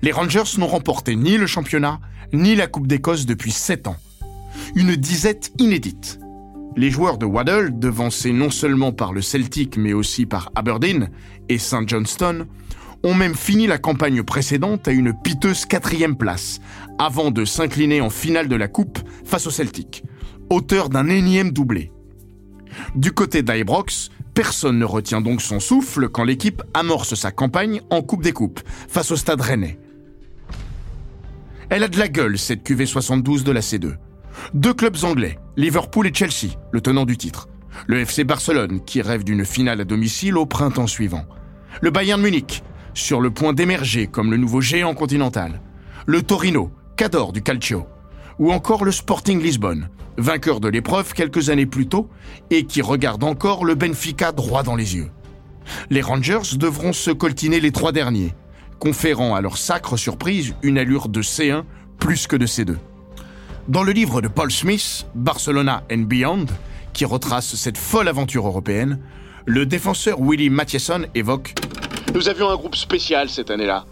les 0.00 0.12
Rangers 0.12 0.56
n'ont 0.56 0.66
remporté 0.66 1.14
ni 1.14 1.36
le 1.36 1.46
championnat, 1.46 2.00
ni 2.32 2.54
la 2.54 2.68
Coupe 2.68 2.86
d'Écosse 2.86 3.26
depuis 3.26 3.52
sept 3.52 3.86
ans. 3.86 3.98
Une 4.74 4.96
disette 4.96 5.52
inédite. 5.58 6.18
Les 6.76 6.90
joueurs 6.90 7.18
de 7.18 7.26
Waddle, 7.26 7.78
devancés 7.78 8.32
non 8.32 8.50
seulement 8.50 8.92
par 8.92 9.12
le 9.12 9.22
Celtic 9.22 9.76
mais 9.76 9.92
aussi 9.92 10.26
par 10.26 10.52
Aberdeen 10.54 11.10
et 11.48 11.58
St. 11.58 11.88
Johnston, 11.88 12.46
ont 13.02 13.14
même 13.14 13.34
fini 13.34 13.66
la 13.66 13.78
campagne 13.78 14.22
précédente 14.22 14.88
à 14.88 14.92
une 14.92 15.12
piteuse 15.12 15.66
quatrième 15.66 16.16
place, 16.16 16.60
avant 16.98 17.30
de 17.30 17.44
s'incliner 17.44 18.00
en 18.00 18.10
finale 18.10 18.48
de 18.48 18.56
la 18.56 18.68
Coupe 18.68 18.98
face 19.24 19.46
au 19.46 19.50
Celtic, 19.50 20.04
auteur 20.50 20.88
d'un 20.88 21.08
énième 21.08 21.52
doublé. 21.52 21.92
Du 22.94 23.12
côté 23.12 23.42
d'Ibrox, 23.42 24.10
personne 24.34 24.78
ne 24.78 24.84
retient 24.84 25.20
donc 25.20 25.42
son 25.42 25.60
souffle 25.60 26.08
quand 26.08 26.24
l'équipe 26.24 26.62
amorce 26.74 27.14
sa 27.14 27.30
campagne 27.30 27.80
en 27.90 28.02
Coupe 28.02 28.22
des 28.22 28.32
Coupes, 28.32 28.60
face 28.88 29.10
au 29.10 29.16
Stade 29.16 29.40
Rennais. 29.40 29.78
Elle 31.70 31.84
a 31.84 31.88
de 31.88 31.98
la 31.98 32.08
gueule, 32.08 32.38
cette 32.38 32.62
QV 32.62 32.86
72 32.86 33.44
de 33.44 33.52
la 33.52 33.60
C2. 33.60 33.96
Deux 34.54 34.74
clubs 34.74 35.04
anglais, 35.04 35.38
Liverpool 35.56 36.06
et 36.06 36.14
Chelsea, 36.14 36.54
le 36.72 36.80
tenant 36.80 37.04
du 37.04 37.16
titre. 37.16 37.48
Le 37.86 37.98
FC 38.00 38.24
Barcelone, 38.24 38.80
qui 38.84 39.02
rêve 39.02 39.24
d'une 39.24 39.44
finale 39.44 39.80
à 39.80 39.84
domicile 39.84 40.36
au 40.36 40.46
printemps 40.46 40.86
suivant. 40.86 41.24
Le 41.80 41.90
Bayern 41.90 42.20
Munich, 42.20 42.62
sur 42.94 43.20
le 43.20 43.30
point 43.30 43.52
d'émerger 43.52 44.06
comme 44.06 44.30
le 44.30 44.36
nouveau 44.36 44.60
géant 44.60 44.94
continental. 44.94 45.60
Le 46.06 46.22
Torino, 46.22 46.72
qu'adore 46.96 47.32
du 47.32 47.42
calcio. 47.42 47.86
ou 48.38 48.52
encore 48.52 48.84
le 48.84 48.92
Sporting 48.92 49.40
Lisbonne, 49.42 49.88
vainqueur 50.16 50.60
de 50.60 50.68
l'épreuve 50.68 51.12
quelques 51.12 51.50
années 51.50 51.66
plus 51.66 51.88
tôt 51.88 52.08
et 52.50 52.64
qui 52.64 52.82
regarde 52.82 53.24
encore 53.24 53.64
le 53.64 53.74
Benfica 53.74 54.32
droit 54.32 54.62
dans 54.62 54.76
les 54.76 54.96
yeux. 54.96 55.10
Les 55.90 56.00
Rangers 56.00 56.56
devront 56.56 56.92
se 56.92 57.10
coltiner 57.10 57.60
les 57.60 57.72
trois 57.72 57.92
derniers, 57.92 58.34
conférant 58.78 59.34
à 59.34 59.40
leur 59.40 59.58
sacre 59.58 59.96
surprise 59.96 60.54
une 60.62 60.78
allure 60.78 61.08
de 61.08 61.22
C1 61.22 61.64
plus 61.98 62.26
que 62.26 62.36
de 62.36 62.46
C2. 62.46 62.76
Dans 63.68 63.82
le 63.82 63.92
livre 63.92 64.22
de 64.22 64.28
Paul 64.28 64.50
Smith, 64.50 65.04
Barcelona 65.14 65.82
and 65.92 66.04
Beyond, 66.06 66.46
qui 66.94 67.04
retrace 67.04 67.54
cette 67.54 67.76
folle 67.76 68.08
aventure 68.08 68.46
européenne, 68.46 68.98
le 69.44 69.66
défenseur 69.66 70.18
Willie 70.22 70.48
Mathieson 70.48 71.04
évoque 71.14 71.52
Nous 72.14 72.30
avions 72.30 72.48
un 72.48 72.56
groupe 72.56 72.76
spécial 72.76 73.28
cette 73.28 73.50
année-là. 73.50 73.84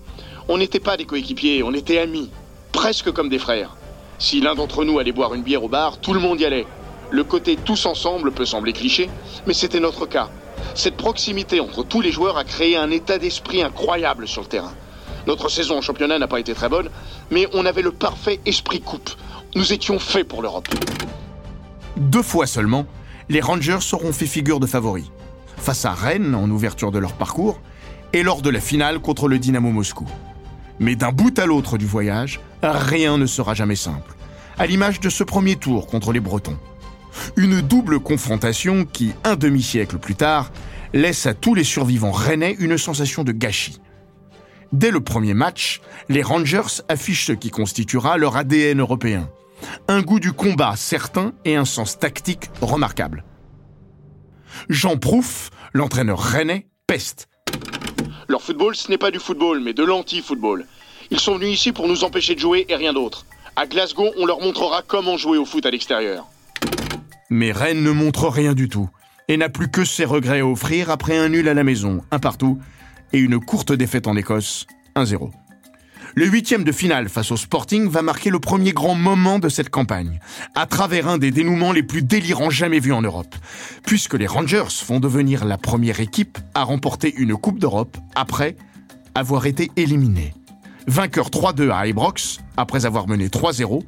On 0.49 0.57
n'était 0.57 0.81
pas 0.81 0.97
des 0.97 1.05
coéquipiers, 1.05 1.63
on 1.63 1.75
était 1.75 1.99
amis, 1.99 2.31
presque 2.73 3.11
comme 3.13 3.29
des 3.29 3.39
frères. 3.39 3.77
Si 4.19 4.41
l'un 4.41 4.55
d'entre 4.55 4.83
nous 4.83 4.99
allait 4.99 5.13
boire 5.13 5.35
une 5.35 5.43
bière 5.43 5.63
au 5.63 5.69
bar, 5.69 5.99
tout 6.01 6.15
le 6.15 6.21
monde 6.21 6.41
y 6.41 6.47
allait. 6.47 6.67
Le 7.11 7.25
côté 7.25 7.57
tous 7.63 7.85
ensemble 7.85 8.33
peut 8.33 8.47
sembler 8.47 8.73
cliché, 8.73 9.11
mais 9.47 9.53
c'était 9.53 9.79
notre 9.79 10.07
cas. 10.07 10.31
Cette 10.75 10.97
proximité 10.97 11.61
entre 11.61 11.83
tous 11.83 12.01
les 12.01 12.13
joueurs 12.13 12.39
a 12.39 12.45
créé 12.45 12.79
un 12.79 12.91
état 12.91 13.19
d'esprit 13.19 13.63
incroyable 13.63 14.27
sur 14.27 14.41
le 14.41 14.49
terrain. 14.49 14.73
Notre 15.27 15.51
saison 15.51 15.77
en 15.77 15.83
championnat 15.83 16.19
n'a 16.19 16.29
pas 16.29 16.41
été 16.41 16.55
très 16.55 16.71
bonne, 16.71 16.89
mais 17.31 17.47
on 17.53 17.67
avait 17.67 17.83
le 17.83 17.93
parfait 17.93 18.41
esprit 18.47 18.81
coupe. 18.81 19.11
Nous 19.55 19.73
étions 19.73 19.99
faits 19.99 20.27
pour 20.27 20.43
l'Europe. 20.43 20.69
Deux 21.97 22.23
fois 22.23 22.47
seulement, 22.47 22.87
les 23.29 23.41
Rangers 23.41 23.81
seront 23.81 24.13
fait 24.13 24.27
figure 24.27 24.61
de 24.61 24.67
favoris. 24.67 25.11
Face 25.57 25.85
à 25.85 25.93
Rennes 25.93 26.35
en 26.35 26.51
ouverture 26.51 26.93
de 26.93 26.99
leur 26.99 27.15
parcours 27.15 27.61
et 28.13 28.23
lors 28.23 28.43
de 28.43 28.51
la 28.51 28.61
finale 28.61 28.99
contre 28.99 29.29
le 29.29 29.39
Dynamo 29.39 29.71
Moscou. 29.71 30.07
Mais 30.79 30.95
d'un 30.95 31.13
bout 31.13 31.39
à 31.39 31.47
l'autre 31.47 31.79
du 31.79 31.87
voyage, 31.87 32.41
rien 32.63 33.17
ne 33.17 33.27
sera 33.27 33.55
jamais 33.55 33.77
simple. 33.77 34.15
À 34.59 34.67
l'image 34.67 35.01
de 35.01 35.09
ce 35.09 35.25
premier 35.25 35.57
tour 35.57 35.87
contre 35.87 36.13
les 36.13 36.21
Bretons. 36.21 36.59
Une 37.37 37.63
double 37.63 38.01
confrontation 38.01 38.85
qui, 38.85 39.13
un 39.25 39.37
demi-siècle 39.37 39.99
plus 39.99 40.15
tard, 40.15 40.51
laisse 40.93 41.27
à 41.27 41.35
tous 41.35 41.55
les 41.55 41.65
survivants 41.65 42.13
rennais 42.13 42.57
une 42.59 42.77
sensation 42.77 43.25
de 43.25 43.33
gâchis. 43.33 43.81
Dès 44.73 44.91
le 44.91 45.01
premier 45.01 45.35
match, 45.35 45.81
les 46.09 46.23
Rangers 46.23 46.83
affichent 46.89 47.27
ce 47.27 47.33
qui 47.33 47.51
constituera 47.51 48.17
leur 48.19 48.37
ADN 48.37 48.81
européen. 48.81 49.31
Un 49.89 50.03
goût 50.03 50.21
du 50.21 50.33
combat 50.33 50.75
certain 50.77 51.33
et 51.45 51.57
un 51.57 51.65
sens 51.65 51.99
tactique 51.99 52.51
remarquable. 52.61 53.25
Jean 54.69 54.97
Prouf, 54.97 55.51
l'entraîneur 55.73 56.19
rennais, 56.19 56.67
peste. 56.87 57.29
Leur 58.29 58.43
football, 58.43 58.75
ce 58.75 58.91
n'est 58.91 58.99
pas 58.99 59.11
du 59.11 59.19
football, 59.19 59.61
mais 59.61 59.73
de 59.73 59.85
l'anti-football. 59.85 60.67
Ils 61.11 61.21
sont 61.21 61.37
venus 61.37 61.55
ici 61.55 61.73
pour 61.73 61.87
nous 61.87 62.05
empêcher 62.05 62.35
de 62.35 62.41
jouer 62.41 62.67
et 62.69 62.75
rien 62.75 62.93
d'autre. 62.93 63.25
À 63.55 63.67
Glasgow, 63.67 64.11
on 64.19 64.27
leur 64.27 64.41
montrera 64.41 64.83
comment 64.87 65.17
jouer 65.17 65.39
au 65.39 65.45
foot 65.45 65.65
à 65.65 65.71
l'extérieur. 65.71 66.27
Mais 67.31 67.53
Rennes 67.53 67.83
ne 67.83 67.93
montre 67.93 68.29
rien 68.29 68.55
du 68.55 68.69
tout 68.69 68.91
et 69.29 69.37
n'a 69.37 69.49
plus 69.49 69.71
que 69.71 69.85
ses 69.85 70.05
regrets 70.05 70.41
à 70.41 70.47
offrir 70.47 70.91
après 70.91 71.17
un 71.17 71.29
nul 71.29 71.49
à 71.49 71.55
la 71.55 71.65
maison, 71.65 72.03
un 72.11 72.19
partout, 72.19 72.61
et 73.13 73.19
une 73.19 73.39
courte 73.39 73.73
défaite 73.73 74.07
en 74.07 74.17
Écosse, 74.17 74.67
1-0. 74.95 75.31
Le 76.15 76.27
huitième 76.27 76.65
de 76.65 76.73
finale 76.73 77.11
face 77.11 77.31
au 77.31 77.37
Sporting 77.37 77.89
va 77.89 78.01
marquer 78.01 78.31
le 78.31 78.39
premier 78.39 78.73
grand 78.73 78.95
moment 78.95 79.39
de 79.39 79.51
cette 79.51 79.69
campagne, 79.69 80.19
à 80.55 80.65
travers 80.65 81.09
un 81.09 81.19
des 81.19 81.31
dénouements 81.31 81.73
les 81.73 81.83
plus 81.83 82.03
délirants 82.03 82.49
jamais 82.49 82.81
vus 82.81 82.95
en 82.95 83.03
Europe, 83.03 83.35
puisque 83.85 84.15
les 84.15 84.27
Rangers 84.27 84.65
vont 84.87 84.99
devenir 84.99 85.45
la 85.45 85.59
première 85.59 86.01
équipe 86.01 86.39
à 86.55 86.63
remporter 86.63 87.15
une 87.19 87.37
Coupe 87.37 87.59
d'Europe 87.59 87.99
après 88.15 88.57
avoir 89.15 89.45
été 89.45 89.71
éliminés. 89.77 90.33
Vainqueur 90.87 91.29
3-2 91.29 91.71
à 91.71 91.87
Ibrox, 91.87 92.39
après 92.57 92.87
avoir 92.87 93.09
mené 93.09 93.29
3-0, 93.29 93.83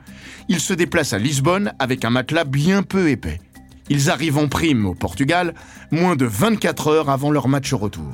ils 0.48 0.60
se 0.60 0.75
déplacent 0.75 1.12
à 1.14 1.18
Lisbonne 1.18 1.72
avec 1.78 2.04
un 2.04 2.10
matelas 2.10 2.44
bien 2.44 2.82
peu 2.82 3.08
épais. 3.08 3.40
Ils 3.88 4.10
arrivent 4.10 4.38
en 4.38 4.48
prime 4.48 4.84
au 4.84 4.94
Portugal 4.94 5.54
moins 5.90 6.16
de 6.16 6.26
24 6.26 6.88
heures 6.88 7.10
avant 7.10 7.30
leur 7.30 7.48
match 7.48 7.72
retour. 7.72 8.12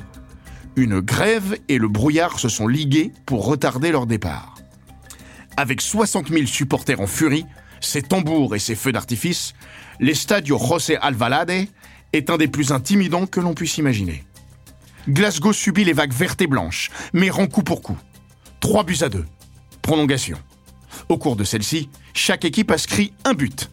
Une 0.77 1.01
grève 1.01 1.57
et 1.69 1.79
le 1.79 1.89
brouillard 1.89 2.41
se 2.41 2.49
sont 2.49 2.67
ligués 2.67 3.13
pour 3.27 3.47
retarder 3.47 3.93
leur 3.93 4.07
départ. 4.07 4.57
Avec 5.57 5.81
60 5.81 6.31
000 6.31 6.47
supporters 6.47 7.01
en 7.01 7.07
furie, 7.07 7.47
ses 7.81 8.03
tambours 8.03 8.57
et 8.57 8.59
ses 8.59 8.75
feux 8.75 8.91
d'artifice, 8.91 9.55
l'Estadio 10.01 10.59
José 10.59 10.97
Alvalade 10.97 11.69
est 12.13 12.31
un 12.31 12.39
des 12.39 12.49
plus 12.49 12.73
intimidants 12.73 13.27
que 13.27 13.41
l'on 13.41 13.55
puisse 13.55 13.79
imaginer. 13.79 14.25
Glasgow 15.09 15.53
subit 15.53 15.85
les 15.85 15.93
vagues 15.93 16.13
vertes 16.13 16.43
et 16.43 16.47
blanches, 16.49 16.91
mais 17.13 17.31
rend 17.31 17.47
coup 17.47 17.63
pour 17.63 17.83
coup. 17.83 17.99
3 18.61 18.83
buts 18.85 18.99
à 19.03 19.09
2. 19.09 19.25
Prolongation. 19.83 20.39
Au 21.09 21.19
cours 21.19 21.37
de 21.37 21.45
celle-ci, 21.45 21.89
chaque 22.15 22.45
équipe 22.45 22.71
inscrit 22.71 23.13
un 23.25 23.35
but. 23.35 23.71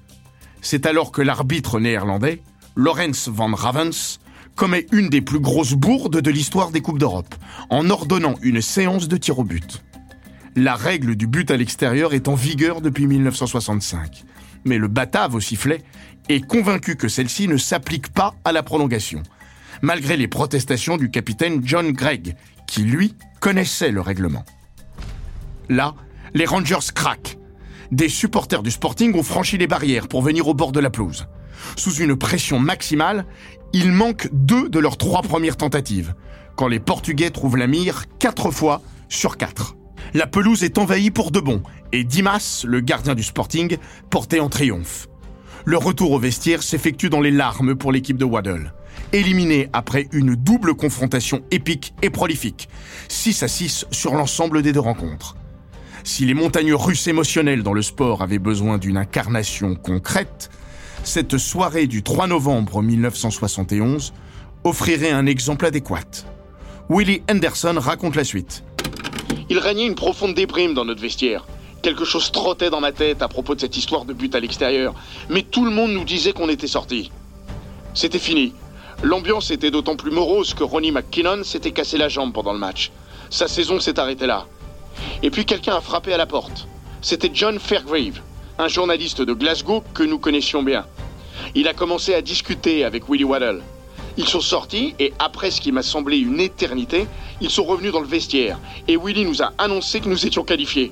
C'est 0.61 0.85
alors 0.85 1.11
que 1.11 1.21
l'arbitre 1.21 1.79
néerlandais, 1.79 2.43
Laurens 2.75 3.27
van 3.27 3.53
Ravens, 3.55 4.19
commet 4.55 4.85
une 4.91 5.09
des 5.09 5.21
plus 5.21 5.39
grosses 5.39 5.73
bourdes 5.73 6.21
de 6.21 6.31
l'histoire 6.31 6.71
des 6.71 6.81
Coupes 6.81 6.99
d'Europe, 6.99 7.35
en 7.69 7.89
ordonnant 7.89 8.35
une 8.41 8.61
séance 8.61 9.07
de 9.07 9.17
tir 9.17 9.39
au 9.39 9.43
but. 9.43 9.83
La 10.55 10.75
règle 10.75 11.15
du 11.15 11.27
but 11.27 11.49
à 11.49 11.57
l'extérieur 11.57 12.13
est 12.13 12.27
en 12.27 12.35
vigueur 12.35 12.81
depuis 12.81 13.07
1965. 13.07 14.23
Mais 14.65 14.77
le 14.77 14.87
Batave 14.87 15.35
au 15.35 15.39
sifflet 15.39 15.81
est 16.29 16.45
convaincu 16.45 16.95
que 16.95 17.07
celle-ci 17.07 17.47
ne 17.47 17.57
s'applique 17.57 18.09
pas 18.09 18.35
à 18.43 18.51
la 18.51 18.61
prolongation, 18.61 19.23
malgré 19.81 20.17
les 20.17 20.27
protestations 20.27 20.97
du 20.97 21.09
capitaine 21.09 21.61
John 21.63 21.91
Gregg, 21.91 22.35
qui 22.67 22.83
lui 22.83 23.15
connaissait 23.39 23.91
le 23.91 24.01
règlement. 24.01 24.45
Là, 25.69 25.95
les 26.33 26.45
Rangers 26.45 26.91
craquent. 26.93 27.37
Des 27.91 28.09
supporters 28.09 28.63
du 28.63 28.71
Sporting 28.71 29.15
ont 29.15 29.23
franchi 29.23 29.57
les 29.57 29.67
barrières 29.67 30.07
pour 30.07 30.21
venir 30.21 30.47
au 30.47 30.53
bord 30.53 30.71
de 30.71 30.79
la 30.79 30.89
pelouse. 30.89 31.27
Sous 31.75 31.95
une 31.95 32.15
pression 32.15 32.59
maximale, 32.59 33.25
ils 33.73 33.91
manquent 33.91 34.29
deux 34.31 34.69
de 34.69 34.79
leurs 34.79 34.97
trois 34.97 35.21
premières 35.21 35.57
tentatives, 35.57 36.13
quand 36.55 36.67
les 36.67 36.79
Portugais 36.79 37.29
trouvent 37.29 37.57
la 37.57 37.67
mire 37.67 38.05
quatre 38.19 38.51
fois 38.51 38.81
sur 39.09 39.37
quatre. 39.37 39.75
La 40.13 40.27
pelouse 40.27 40.63
est 40.63 40.77
envahie 40.77 41.11
pour 41.11 41.31
de 41.31 41.39
bon, 41.39 41.63
et 41.91 42.03
Dimas, 42.03 42.65
le 42.67 42.81
gardien 42.81 43.15
du 43.15 43.23
Sporting, 43.23 43.77
porté 44.09 44.39
en 44.39 44.49
triomphe. 44.49 45.07
Le 45.63 45.77
retour 45.77 46.11
au 46.11 46.19
vestiaire 46.19 46.63
s'effectue 46.63 47.09
dans 47.09 47.21
les 47.21 47.31
larmes 47.31 47.75
pour 47.75 47.91
l'équipe 47.91 48.17
de 48.17 48.25
Waddle. 48.25 48.73
Éliminée 49.13 49.69
après 49.73 50.07
une 50.11 50.35
double 50.35 50.73
confrontation 50.73 51.43
épique 51.51 51.93
et 52.01 52.09
prolifique, 52.09 52.67
6 53.09 53.43
à 53.43 53.47
6 53.47 53.85
sur 53.91 54.15
l'ensemble 54.15 54.63
des 54.63 54.73
deux 54.73 54.79
rencontres. 54.79 55.35
Si 56.03 56.25
les 56.25 56.33
montagnes 56.33 56.73
russes 56.73 57.07
émotionnelles 57.07 57.61
dans 57.61 57.73
le 57.73 57.83
sport 57.83 58.23
avaient 58.23 58.39
besoin 58.39 58.79
d'une 58.79 58.97
incarnation 58.97 59.75
concrète, 59.75 60.49
cette 61.03 61.37
soirée 61.37 61.87
du 61.87 62.03
3 62.03 62.27
novembre 62.27 62.81
1971 62.81 64.13
offrirait 64.63 65.11
un 65.11 65.25
exemple 65.25 65.65
adéquat. 65.65 66.25
Willie 66.89 67.23
Henderson 67.29 67.75
raconte 67.77 68.15
la 68.15 68.23
suite. 68.23 68.63
Il 69.49 69.57
régnait 69.57 69.87
une 69.87 69.95
profonde 69.95 70.35
déprime 70.35 70.73
dans 70.73 70.85
notre 70.85 71.01
vestiaire. 71.01 71.47
Quelque 71.81 72.05
chose 72.05 72.31
trottait 72.31 72.69
dans 72.69 72.79
ma 72.79 72.91
tête 72.91 73.21
à 73.21 73.27
propos 73.27 73.55
de 73.55 73.61
cette 73.61 73.75
histoire 73.75 74.05
de 74.05 74.13
but 74.13 74.35
à 74.35 74.39
l'extérieur, 74.39 74.93
mais 75.29 75.41
tout 75.41 75.65
le 75.65 75.71
monde 75.71 75.91
nous 75.91 76.03
disait 76.03 76.33
qu'on 76.33 76.49
était 76.49 76.67
sortis. 76.67 77.11
C'était 77.93 78.19
fini. 78.19 78.53
L'ambiance 79.01 79.49
était 79.49 79.71
d'autant 79.71 79.95
plus 79.95 80.11
morose 80.11 80.53
que 80.53 80.63
Ronnie 80.63 80.91
McKinnon 80.91 81.43
s'était 81.43 81.71
cassé 81.71 81.97
la 81.97 82.09
jambe 82.09 82.33
pendant 82.33 82.53
le 82.53 82.59
match. 82.59 82.91
Sa 83.31 83.47
saison 83.47 83.79
s'est 83.79 83.99
arrêtée 83.99 84.27
là. 84.27 84.45
Et 85.23 85.31
puis 85.31 85.45
quelqu'un 85.45 85.75
a 85.75 85.81
frappé 85.81 86.13
à 86.13 86.17
la 86.17 86.27
porte. 86.27 86.67
C'était 87.01 87.31
John 87.33 87.57
Fairgrave, 87.57 88.21
un 88.61 88.67
journaliste 88.67 89.23
de 89.23 89.33
Glasgow 89.33 89.83
que 89.95 90.03
nous 90.03 90.19
connaissions 90.19 90.61
bien. 90.61 90.85
Il 91.55 91.67
a 91.67 91.73
commencé 91.73 92.13
à 92.13 92.21
discuter 92.21 92.85
avec 92.85 93.09
Willie 93.09 93.23
Waddle. 93.23 93.63
Ils 94.17 94.27
sont 94.27 94.39
sortis 94.39 94.93
et 94.99 95.13
après 95.17 95.49
ce 95.49 95.59
qui 95.59 95.71
m'a 95.71 95.81
semblé 95.81 96.19
une 96.19 96.39
éternité, 96.39 97.07
ils 97.41 97.49
sont 97.49 97.63
revenus 97.63 97.91
dans 97.91 98.01
le 98.01 98.07
vestiaire 98.07 98.59
et 98.87 98.97
Willie 98.97 99.25
nous 99.25 99.41
a 99.41 99.51
annoncé 99.57 99.99
que 99.99 100.09
nous 100.09 100.27
étions 100.27 100.43
qualifiés. 100.43 100.91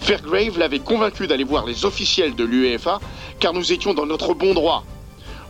Fairgrave 0.00 0.58
l'avait 0.58 0.80
convaincu 0.80 1.28
d'aller 1.28 1.44
voir 1.44 1.66
les 1.66 1.84
officiels 1.84 2.34
de 2.34 2.42
l'UEFA 2.42 2.98
car 3.38 3.52
nous 3.52 3.72
étions 3.72 3.94
dans 3.94 4.06
notre 4.06 4.34
bon 4.34 4.52
droit. 4.52 4.84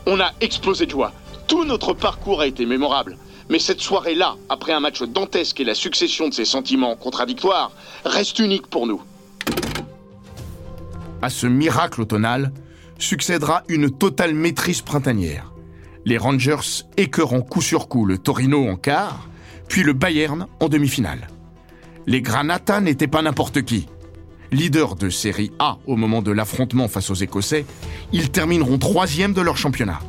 On 0.04 0.20
a 0.20 0.32
explosé 0.42 0.84
de 0.84 0.90
joie. 0.90 1.12
Tout 1.48 1.64
notre 1.64 1.94
parcours 1.94 2.42
a 2.42 2.46
été 2.46 2.66
mémorable. 2.66 3.16
Mais 3.48 3.58
cette 3.58 3.80
soirée-là, 3.80 4.36
après 4.50 4.72
un 4.72 4.80
match 4.80 5.02
dantesque 5.02 5.60
et 5.60 5.64
la 5.64 5.74
succession 5.74 6.28
de 6.28 6.34
ces 6.34 6.44
sentiments 6.44 6.94
contradictoires, 6.94 7.72
reste 8.04 8.38
unique 8.38 8.66
pour 8.66 8.86
nous. 8.86 9.02
À 11.24 11.30
ce 11.30 11.46
miracle 11.46 12.02
automnal 12.02 12.52
succédera 12.98 13.62
une 13.70 13.90
totale 13.90 14.34
maîtrise 14.34 14.82
printanière. 14.82 15.54
Les 16.04 16.18
Rangers 16.18 16.84
écœurant 16.98 17.40
coup 17.40 17.62
sur 17.62 17.88
coup 17.88 18.04
le 18.04 18.18
Torino 18.18 18.68
en 18.68 18.76
quart, 18.76 19.30
puis 19.66 19.82
le 19.82 19.94
Bayern 19.94 20.46
en 20.60 20.68
demi-finale. 20.68 21.28
Les 22.06 22.20
Granata 22.20 22.82
n'étaient 22.82 23.06
pas 23.06 23.22
n'importe 23.22 23.62
qui. 23.62 23.86
Leaders 24.52 24.96
de 24.96 25.08
série 25.08 25.50
A 25.58 25.78
au 25.86 25.96
moment 25.96 26.20
de 26.20 26.30
l'affrontement 26.30 26.88
face 26.88 27.08
aux 27.08 27.14
Écossais, 27.14 27.64
ils 28.12 28.30
termineront 28.30 28.76
troisième 28.76 29.32
de 29.32 29.40
leur 29.40 29.56
championnat. 29.56 30.00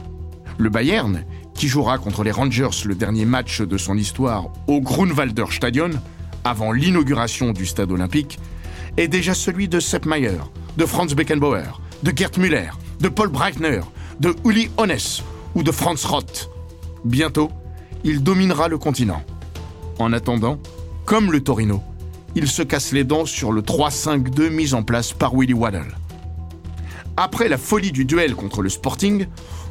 Le 0.58 0.70
Bayern, 0.70 1.24
qui 1.54 1.70
jouera 1.70 1.98
contre 1.98 2.26
les 2.26 2.32
Rangers 2.32 2.84
le 2.84 2.96
dernier 2.96 3.24
match 3.24 3.62
de 3.62 3.78
son 3.78 3.98
histoire 3.98 4.50
au 4.68 4.82
Grunwalder 4.82 5.46
Stadion, 5.52 5.92
avant 6.44 6.74
l'inauguration 6.74 7.54
du 7.54 7.66
stade 7.66 7.94
olympique, 7.94 8.38
est 8.98 9.08
déjà 9.08 9.34
celui 9.34 9.70
de 9.70 9.80
Sepp 9.80 10.06
Maier, 10.06 10.40
de 10.77 10.86
Franz 10.86 11.15
Beckenbauer, 11.15 11.79
de 12.03 12.12
Gerd 12.15 12.38
Müller, 12.38 12.70
de 13.00 13.10
Paul 13.10 13.29
Breitner, 13.29 13.82
de 14.20 14.36
Uli 14.44 14.70
Hones 14.77 15.24
ou 15.55 15.63
de 15.63 15.72
Franz 15.72 16.05
Roth. 16.05 16.50
Bientôt, 17.03 17.50
il 18.03 18.24
dominera 18.24 18.67
le 18.67 18.77
continent. 18.77 19.24
En 20.00 20.12
attendant, 20.13 20.60
comme 21.05 21.32
le 21.32 21.41
Torino, 21.41 21.82
il 22.36 22.48
se 22.48 22.62
casse 22.62 22.91
les 22.91 23.03
dents 23.03 23.25
sur 23.25 23.51
le 23.51 23.62
3-5-2 23.62 24.50
mis 24.50 24.74
en 24.74 24.84
place 24.84 25.13
par 25.13 25.34
Willy 25.34 25.53
Waddle. 25.53 25.96
Après 27.17 27.48
la 27.48 27.58
folie 27.58 27.94
du 27.94 28.03
duel 28.03 28.36
contre 28.36 28.62
le 28.62 28.70
Sporting, 28.70 29.27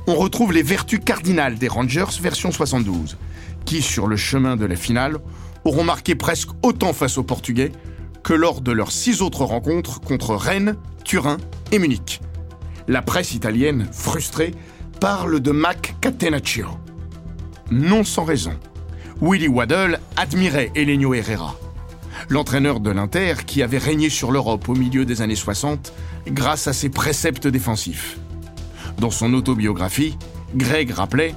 on 0.06 0.14
retrouve 0.14 0.52
les 0.52 0.62
vertus 0.62 1.00
cardinales 1.04 1.58
des 1.58 1.68
Rangers 1.68 2.04
version 2.20 2.50
72, 2.50 3.18
qui, 3.66 3.82
sur 3.82 4.06
le 4.06 4.16
chemin 4.16 4.56
de 4.56 4.64
la 4.64 4.76
finale, 4.76 5.18
auront 5.64 5.84
marqué 5.84 6.14
presque 6.14 6.50
autant 6.62 6.94
face 6.94 7.18
aux 7.18 7.22
Portugais 7.22 7.72
que 8.22 8.32
lors 8.32 8.62
de 8.62 8.72
leurs 8.72 8.92
six 8.92 9.20
autres 9.20 9.44
rencontres 9.44 10.00
contre 10.00 10.34
Rennes, 10.34 10.76
Turin 11.04 11.36
et 11.70 11.78
Munich. 11.78 12.20
La 12.88 13.02
presse 13.02 13.34
italienne, 13.34 13.86
frustrée, 13.92 14.54
parle 15.00 15.40
de 15.40 15.50
Mac 15.50 15.94
Catenaccio. 16.00 16.66
Non 17.70 18.04
sans 18.04 18.24
raison. 18.24 18.54
Willy 19.20 19.48
Waddle 19.48 20.00
admirait 20.16 20.72
Elenio 20.74 21.14
Herrera, 21.14 21.56
l'entraîneur 22.28 22.80
de 22.80 22.90
l'Inter 22.90 23.34
qui 23.46 23.62
avait 23.62 23.78
régné 23.78 24.08
sur 24.08 24.32
l'Europe 24.32 24.68
au 24.68 24.74
milieu 24.74 25.04
des 25.04 25.22
années 25.22 25.36
60 25.36 25.92
grâce 26.26 26.66
à 26.66 26.72
ses 26.72 26.88
préceptes 26.88 27.46
défensifs. 27.46 28.18
Dans 28.98 29.10
son 29.10 29.32
autobiographie, 29.34 30.16
Greg 30.54 30.90
rappelait 30.90 31.34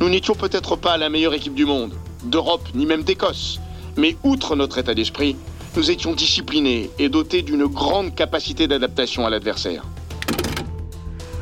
Nous 0.00 0.08
n'étions 0.08 0.34
peut-être 0.34 0.76
pas 0.76 0.96
la 0.96 1.08
meilleure 1.08 1.34
équipe 1.34 1.54
du 1.54 1.64
monde, 1.64 1.94
d'Europe 2.24 2.68
ni 2.74 2.86
même 2.86 3.02
d'Écosse, 3.02 3.60
mais 3.96 4.16
outre 4.22 4.54
notre 4.54 4.78
état 4.78 4.94
d'esprit, 4.94 5.36
nous 5.76 5.90
étions 5.90 6.14
disciplinés 6.14 6.90
et 6.98 7.08
dotés 7.08 7.42
d'une 7.42 7.66
grande 7.66 8.14
capacité 8.14 8.68
d'adaptation 8.68 9.26
à 9.26 9.30
l'adversaire. 9.30 9.84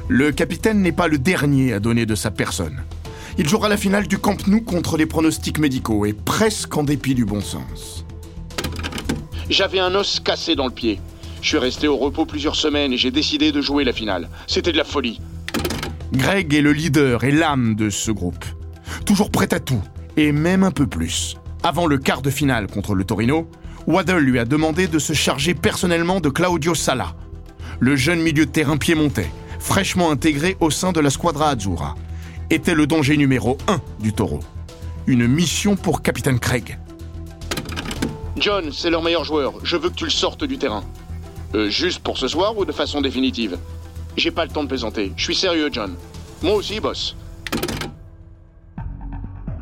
Le 0.09 0.33
capitaine 0.33 0.81
n'est 0.81 0.93
pas 0.93 1.09
le 1.09 1.19
dernier 1.19 1.73
à 1.73 1.81
donner 1.81 2.07
de 2.07 2.15
sa 2.15 2.31
personne. 2.31 2.83
Il 3.39 3.49
jouera 3.49 3.69
la 3.69 3.77
finale 3.77 4.07
du 4.07 4.19
Camp 4.19 4.47
Nou 4.47 4.61
contre 4.61 4.97
les 4.97 5.07
pronostics 5.07 5.59
médicaux 5.59 6.05
et 6.05 6.13
presque 6.13 6.77
en 6.77 6.83
dépit 6.83 7.15
du 7.15 7.25
bon 7.25 7.41
sens. 7.41 8.05
J'avais 9.49 9.79
un 9.79 9.95
os 9.95 10.21
cassé 10.21 10.55
dans 10.55 10.67
le 10.67 10.73
pied. 10.73 11.01
Je 11.41 11.49
suis 11.49 11.59
resté 11.59 11.89
au 11.89 11.97
repos 11.97 12.25
plusieurs 12.25 12.57
semaines 12.57 12.93
et 12.93 12.97
j'ai 12.97 13.11
décidé 13.11 13.53
de 13.53 13.61
jouer 13.61 13.85
la 13.85 13.93
finale. 13.93 14.29
C'était 14.47 14.73
de 14.73 14.77
la 14.77 14.85
folie. 14.85 15.21
Greg 16.13 16.53
est 16.55 16.61
le 16.61 16.73
leader 16.73 17.25
et 17.25 17.33
l'âme 17.33 17.75
de 17.75 17.91
ce 17.91 18.11
groupe. 18.11 18.45
Toujours 19.07 19.31
prêt 19.31 19.53
à 19.53 19.61
tout, 19.61 19.81
et 20.17 20.31
même 20.31 20.63
un 20.63 20.71
peu 20.71 20.87
plus. 20.87 21.37
Avant 21.63 21.87
le 21.87 21.97
quart 21.97 22.23
de 22.23 22.31
finale 22.31 22.67
contre 22.67 22.95
le 22.95 23.05
Torino, 23.05 23.49
Waddle 23.87 24.19
lui 24.19 24.39
a 24.39 24.45
demandé 24.45 24.87
de 24.87 24.99
se 24.99 25.13
charger 25.13 25.55
personnellement 25.55 26.21
de 26.21 26.29
Claudio 26.29 26.75
Sala, 26.75 27.15
le 27.81 27.97
jeune 27.97 28.21
milieu 28.21 28.47
de 28.47 28.51
terrain 28.51 28.77
piémontais, 28.77 29.31
fraîchement 29.59 30.11
intégré 30.11 30.57
au 30.61 30.71
sein 30.71 30.93
de 30.93 31.01
la 31.01 31.11
squadra 31.11 31.51
Azzurra, 31.51 31.97
était 32.51 32.75
le 32.75 32.87
danger 32.87 33.17
numéro 33.17 33.59
1 33.67 33.81
du 34.01 34.13
taureau. 34.13 34.41
Une 35.07 35.27
mission 35.27 35.75
pour 35.75 36.03
Capitaine 36.03 36.39
Craig. 36.39 36.79
John, 38.37 38.71
c'est 38.73 38.91
leur 38.91 39.03
meilleur 39.03 39.25
joueur. 39.25 39.55
Je 39.65 39.77
veux 39.77 39.91
que 39.91 39.95
tu 39.95 40.05
le 40.05 40.11
sortes 40.11 40.45
du 40.45 40.59
terrain. 40.59 40.85
Euh, 41.55 41.69
juste 41.69 42.01
pour 42.01 42.19
ce 42.19 42.29
soir 42.29 42.57
ou 42.57 42.65
de 42.65 42.73
façon 42.73 43.01
définitive? 43.01 43.59
J'ai 44.17 44.31
pas 44.31 44.45
le 44.45 44.51
temps 44.51 44.63
de 44.63 44.69
plaisanter. 44.69 45.13
Je 45.17 45.25
suis 45.25 45.35
sérieux, 45.35 45.71
John. 45.73 45.97
Moi 46.43 46.55
aussi, 46.55 46.79
boss. 46.81 47.17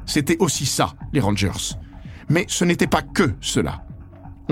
C'était 0.05 0.37
aussi 0.41 0.67
ça, 0.67 0.95
les 1.13 1.21
Rangers. 1.21 1.77
Mais 2.29 2.45
ce 2.49 2.65
n'était 2.65 2.87
pas 2.87 3.03
que 3.03 3.33
cela. 3.41 3.83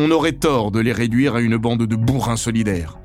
On 0.00 0.12
aurait 0.12 0.30
tort 0.30 0.70
de 0.70 0.78
les 0.78 0.92
réduire 0.92 1.34
à 1.34 1.40
une 1.40 1.56
bande 1.56 1.82
de 1.82 1.96
bourrins 1.96 2.36
solidaires. 2.36 3.00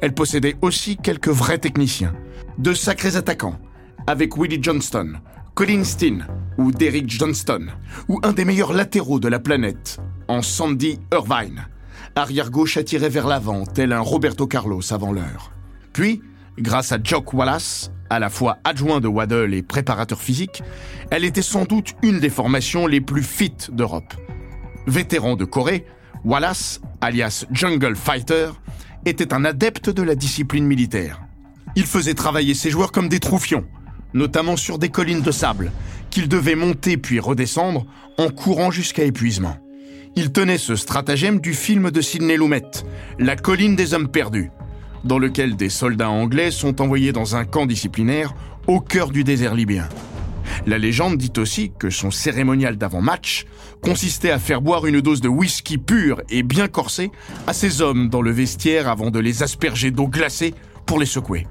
Elle 0.00 0.14
possédait 0.14 0.56
aussi 0.62 0.96
quelques 0.96 1.28
vrais 1.28 1.58
techniciens, 1.58 2.14
de 2.56 2.72
sacrés 2.72 3.16
attaquants, 3.16 3.58
avec 4.06 4.38
Willie 4.38 4.62
Johnston, 4.62 5.20
Colin 5.54 5.84
Steen 5.84 6.26
ou 6.56 6.72
Derrick 6.72 7.10
Johnston, 7.10 7.66
ou 8.08 8.20
un 8.22 8.32
des 8.32 8.46
meilleurs 8.46 8.72
latéraux 8.72 9.20
de 9.20 9.28
la 9.28 9.38
planète, 9.38 9.98
en 10.28 10.40
Sandy 10.40 10.98
Irvine, 11.12 11.66
arrière-gauche 12.16 12.78
attiré 12.78 13.10
vers 13.10 13.28
l'avant, 13.28 13.66
tel 13.66 13.92
un 13.92 14.00
Roberto 14.00 14.46
Carlos 14.46 14.94
avant 14.94 15.12
l'heure. 15.12 15.52
Puis, 15.92 16.22
grâce 16.56 16.90
à 16.90 16.98
Jock 17.04 17.34
Wallace, 17.34 17.92
à 18.08 18.18
la 18.18 18.30
fois 18.30 18.56
adjoint 18.64 19.00
de 19.00 19.08
Waddle 19.08 19.52
et 19.52 19.62
préparateur 19.62 20.22
physique, 20.22 20.62
elle 21.10 21.26
était 21.26 21.42
sans 21.42 21.66
doute 21.66 21.92
une 22.02 22.18
des 22.18 22.30
formations 22.30 22.86
les 22.86 23.02
plus 23.02 23.24
fit 23.24 23.52
d'Europe. 23.70 24.14
Vétéran 24.86 25.36
de 25.36 25.44
Corée, 25.44 25.84
Wallace, 26.24 26.80
alias 27.00 27.46
Jungle 27.50 27.96
Fighter, 27.96 28.50
était 29.06 29.32
un 29.32 29.44
adepte 29.44 29.90
de 29.90 30.02
la 30.02 30.14
discipline 30.14 30.66
militaire. 30.66 31.22
Il 31.76 31.86
faisait 31.86 32.14
travailler 32.14 32.54
ses 32.54 32.70
joueurs 32.70 32.92
comme 32.92 33.08
des 33.08 33.20
troufions, 33.20 33.64
notamment 34.12 34.56
sur 34.56 34.78
des 34.78 34.90
collines 34.90 35.22
de 35.22 35.30
sable, 35.30 35.72
qu'ils 36.10 36.28
devaient 36.28 36.56
monter 36.56 36.96
puis 36.96 37.20
redescendre 37.20 37.86
en 38.18 38.28
courant 38.28 38.70
jusqu'à 38.70 39.04
épuisement. 39.04 39.56
Il 40.16 40.32
tenait 40.32 40.58
ce 40.58 40.76
stratagème 40.76 41.40
du 41.40 41.54
film 41.54 41.90
de 41.90 42.00
Sidney 42.00 42.36
Lumet, 42.36 42.62
La 43.18 43.36
colline 43.36 43.76
des 43.76 43.94
hommes 43.94 44.08
perdus, 44.08 44.50
dans 45.04 45.18
lequel 45.18 45.56
des 45.56 45.70
soldats 45.70 46.10
anglais 46.10 46.50
sont 46.50 46.80
envoyés 46.82 47.12
dans 47.12 47.36
un 47.36 47.44
camp 47.44 47.64
disciplinaire 47.64 48.34
au 48.66 48.80
cœur 48.80 49.10
du 49.10 49.24
désert 49.24 49.54
libyen. 49.54 49.88
La 50.66 50.78
légende 50.78 51.16
dit 51.16 51.32
aussi 51.38 51.72
que 51.78 51.90
son 51.90 52.10
cérémonial 52.10 52.76
d'avant-match 52.76 53.46
consistait 53.82 54.30
à 54.30 54.38
faire 54.38 54.60
boire 54.60 54.86
une 54.86 55.00
dose 55.00 55.20
de 55.20 55.28
whisky 55.28 55.78
pur 55.78 56.20
et 56.28 56.42
bien 56.42 56.68
corsé 56.68 57.10
à 57.46 57.52
ces 57.52 57.80
hommes 57.80 58.08
dans 58.08 58.22
le 58.22 58.30
vestiaire 58.30 58.88
avant 58.88 59.10
de 59.10 59.18
les 59.18 59.42
asperger 59.42 59.90
d'eau 59.90 60.06
glacée 60.06 60.54
pour 60.86 60.98
les 60.98 61.06
secouer. 61.06 61.46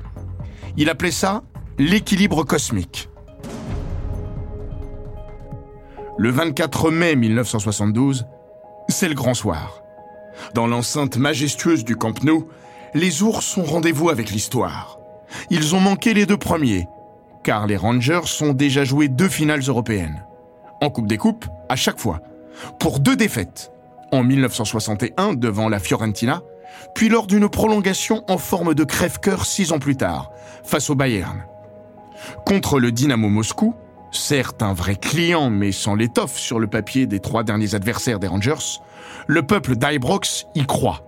Il 0.77 0.89
appelait 0.89 1.11
ça 1.11 1.43
l'équilibre 1.77 2.43
cosmique. 2.43 3.09
Le 6.17 6.29
24 6.29 6.91
mai 6.91 7.15
1972, 7.15 8.25
c'est 8.89 9.07
le 9.07 9.15
grand 9.15 9.33
soir. 9.33 9.81
Dans 10.53 10.67
l'enceinte 10.67 11.17
majestueuse 11.17 11.83
du 11.83 11.95
Camp 11.95 12.23
Nou, 12.23 12.47
les 12.93 13.23
ours 13.23 13.57
ont 13.57 13.63
rendez-vous 13.63 14.09
avec 14.09 14.29
l'histoire. 14.29 14.99
Ils 15.49 15.75
ont 15.75 15.79
manqué 15.79 16.13
les 16.13 16.25
deux 16.25 16.37
premiers, 16.37 16.87
car 17.43 17.67
les 17.67 17.78
Rangers 17.78 18.41
ont 18.41 18.54
déjà 18.54 18.84
joué 18.84 19.08
deux 19.08 19.30
finales 19.30 19.62
européennes. 19.62 20.23
En 20.82 20.89
Coupe 20.89 21.08
des 21.08 21.17
Coupes, 21.17 21.45
à 21.67 21.75
chaque 21.75 21.99
fois. 21.99 22.21
Pour 22.80 22.99
deux 22.99 23.15
défaites. 23.15 23.71
En 24.12 24.23
1961 24.23 25.34
devant 25.34 25.69
la 25.69 25.80
Fiorentina, 25.80 26.41
puis 26.95 27.10
lors 27.10 27.28
d'une 27.28 27.49
prolongation 27.49 28.23
en 28.28 28.38
forme 28.38 28.73
de 28.73 28.84
crève-cœur 28.84 29.45
six 29.45 29.71
ans 29.71 29.80
plus 29.80 29.95
tard, 29.95 30.32
face 30.63 30.89
au 30.89 30.95
Bayern. 30.95 31.43
Contre 32.45 32.80
le 32.80 32.91
Dynamo 32.91 33.30
Moscou, 33.30 33.75
certes 34.12 34.63
un 34.63 34.73
vrai 34.73 34.95
client 34.95 35.49
mais 35.49 35.71
sans 35.71 35.95
l'étoffe 35.95 36.38
sur 36.38 36.60
le 36.60 36.67
papier 36.67 37.06
des 37.06 37.19
trois 37.19 37.43
derniers 37.43 37.75
adversaires 37.75 38.19
des 38.19 38.28
Rangers, 38.28 38.80
le 39.28 39.43
peuple 39.43 39.75
d'Ibrox 39.75 40.47
y 40.56 40.65
croit. 40.65 41.02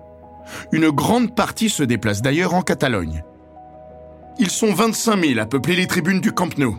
Une 0.72 0.90
grande 0.90 1.36
partie 1.36 1.70
se 1.70 1.84
déplace 1.84 2.22
d'ailleurs 2.22 2.54
en 2.54 2.62
Catalogne. 2.62 3.24
Ils 4.40 4.50
sont 4.50 4.74
25 4.74 5.24
000 5.24 5.40
à 5.40 5.46
peupler 5.46 5.76
les 5.76 5.88
tribunes 5.88 6.22
du 6.22 6.32
Camp 6.32 6.58
Nou. 6.58 6.78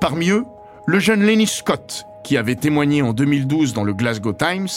Parmi 0.00 0.30
eux, 0.30 0.44
le 0.86 0.98
jeune 0.98 1.22
Lenny 1.22 1.46
Scott, 1.46 2.04
qui 2.24 2.36
avait 2.36 2.56
témoigné 2.56 3.02
en 3.02 3.12
2012 3.12 3.72
dans 3.72 3.84
le 3.84 3.94
Glasgow 3.94 4.32
Times. 4.32 4.68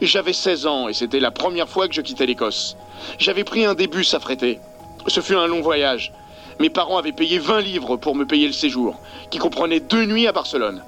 J'avais 0.00 0.32
16 0.32 0.66
ans 0.66 0.88
et 0.88 0.94
c'était 0.94 1.20
la 1.20 1.30
première 1.30 1.68
fois 1.68 1.88
que 1.88 1.94
je 1.94 2.00
quittais 2.00 2.26
l'Écosse. 2.26 2.76
J'avais 3.18 3.44
pris 3.44 3.64
un 3.64 3.74
début 3.74 4.04
s'affrêter. 4.04 4.60
Ce 5.06 5.20
fut 5.20 5.34
un 5.34 5.46
long 5.46 5.60
voyage. 5.60 6.12
Mes 6.58 6.70
parents 6.70 6.98
avaient 6.98 7.12
payé 7.12 7.38
20 7.38 7.60
livres 7.60 7.96
pour 7.96 8.16
me 8.16 8.24
payer 8.24 8.46
le 8.46 8.52
séjour, 8.52 8.98
qui 9.30 9.38
comprenait 9.38 9.80
deux 9.80 10.06
nuits 10.06 10.26
à 10.26 10.32
Barcelone. 10.32 10.82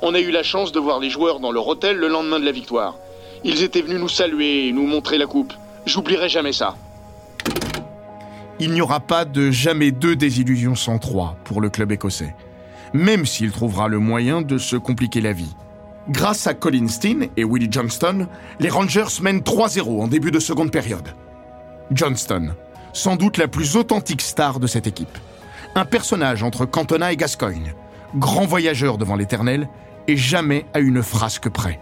On 0.00 0.14
a 0.14 0.20
eu 0.20 0.30
la 0.30 0.42
chance 0.42 0.72
de 0.72 0.80
voir 0.80 0.98
les 0.98 1.10
joueurs 1.10 1.40
dans 1.40 1.52
leur 1.52 1.66
hôtel 1.66 1.96
le 1.96 2.08
lendemain 2.08 2.40
de 2.40 2.44
la 2.46 2.52
victoire. 2.52 2.96
Ils 3.44 3.62
étaient 3.62 3.82
venus 3.82 4.00
nous 4.00 4.08
saluer 4.08 4.68
et 4.68 4.72
nous 4.72 4.86
montrer 4.86 5.18
la 5.18 5.26
coupe. 5.26 5.52
J'oublierai 5.86 6.28
jamais 6.28 6.52
ça. 6.52 6.76
Il 8.62 8.72
n'y 8.72 8.82
aura 8.82 9.00
pas 9.00 9.24
de 9.24 9.50
jamais 9.50 9.90
deux 9.90 10.14
désillusions 10.16 10.74
sans 10.74 10.98
trois 10.98 11.36
pour 11.44 11.62
le 11.62 11.70
club 11.70 11.92
écossais, 11.92 12.36
même 12.92 13.24
s'il 13.24 13.52
trouvera 13.52 13.88
le 13.88 13.98
moyen 13.98 14.42
de 14.42 14.58
se 14.58 14.76
compliquer 14.76 15.22
la 15.22 15.32
vie. 15.32 15.56
Grâce 16.10 16.46
à 16.46 16.52
Colin 16.52 16.86
Steen 16.88 17.28
et 17.38 17.44
Willie 17.44 17.70
Johnston, 17.70 18.26
les 18.58 18.68
Rangers 18.68 19.22
mènent 19.22 19.40
3-0 19.40 20.02
en 20.02 20.08
début 20.08 20.30
de 20.30 20.38
seconde 20.38 20.70
période. 20.70 21.14
Johnston, 21.90 22.54
sans 22.92 23.16
doute 23.16 23.38
la 23.38 23.48
plus 23.48 23.76
authentique 23.76 24.20
star 24.20 24.60
de 24.60 24.66
cette 24.66 24.86
équipe. 24.86 25.18
Un 25.74 25.86
personnage 25.86 26.42
entre 26.42 26.66
Cantona 26.66 27.12
et 27.12 27.16
Gascogne, 27.16 27.72
grand 28.14 28.44
voyageur 28.44 28.98
devant 28.98 29.16
l'éternel 29.16 29.68
et 30.06 30.18
jamais 30.18 30.66
à 30.74 30.80
une 30.80 31.02
frasque 31.02 31.48
près. 31.48 31.80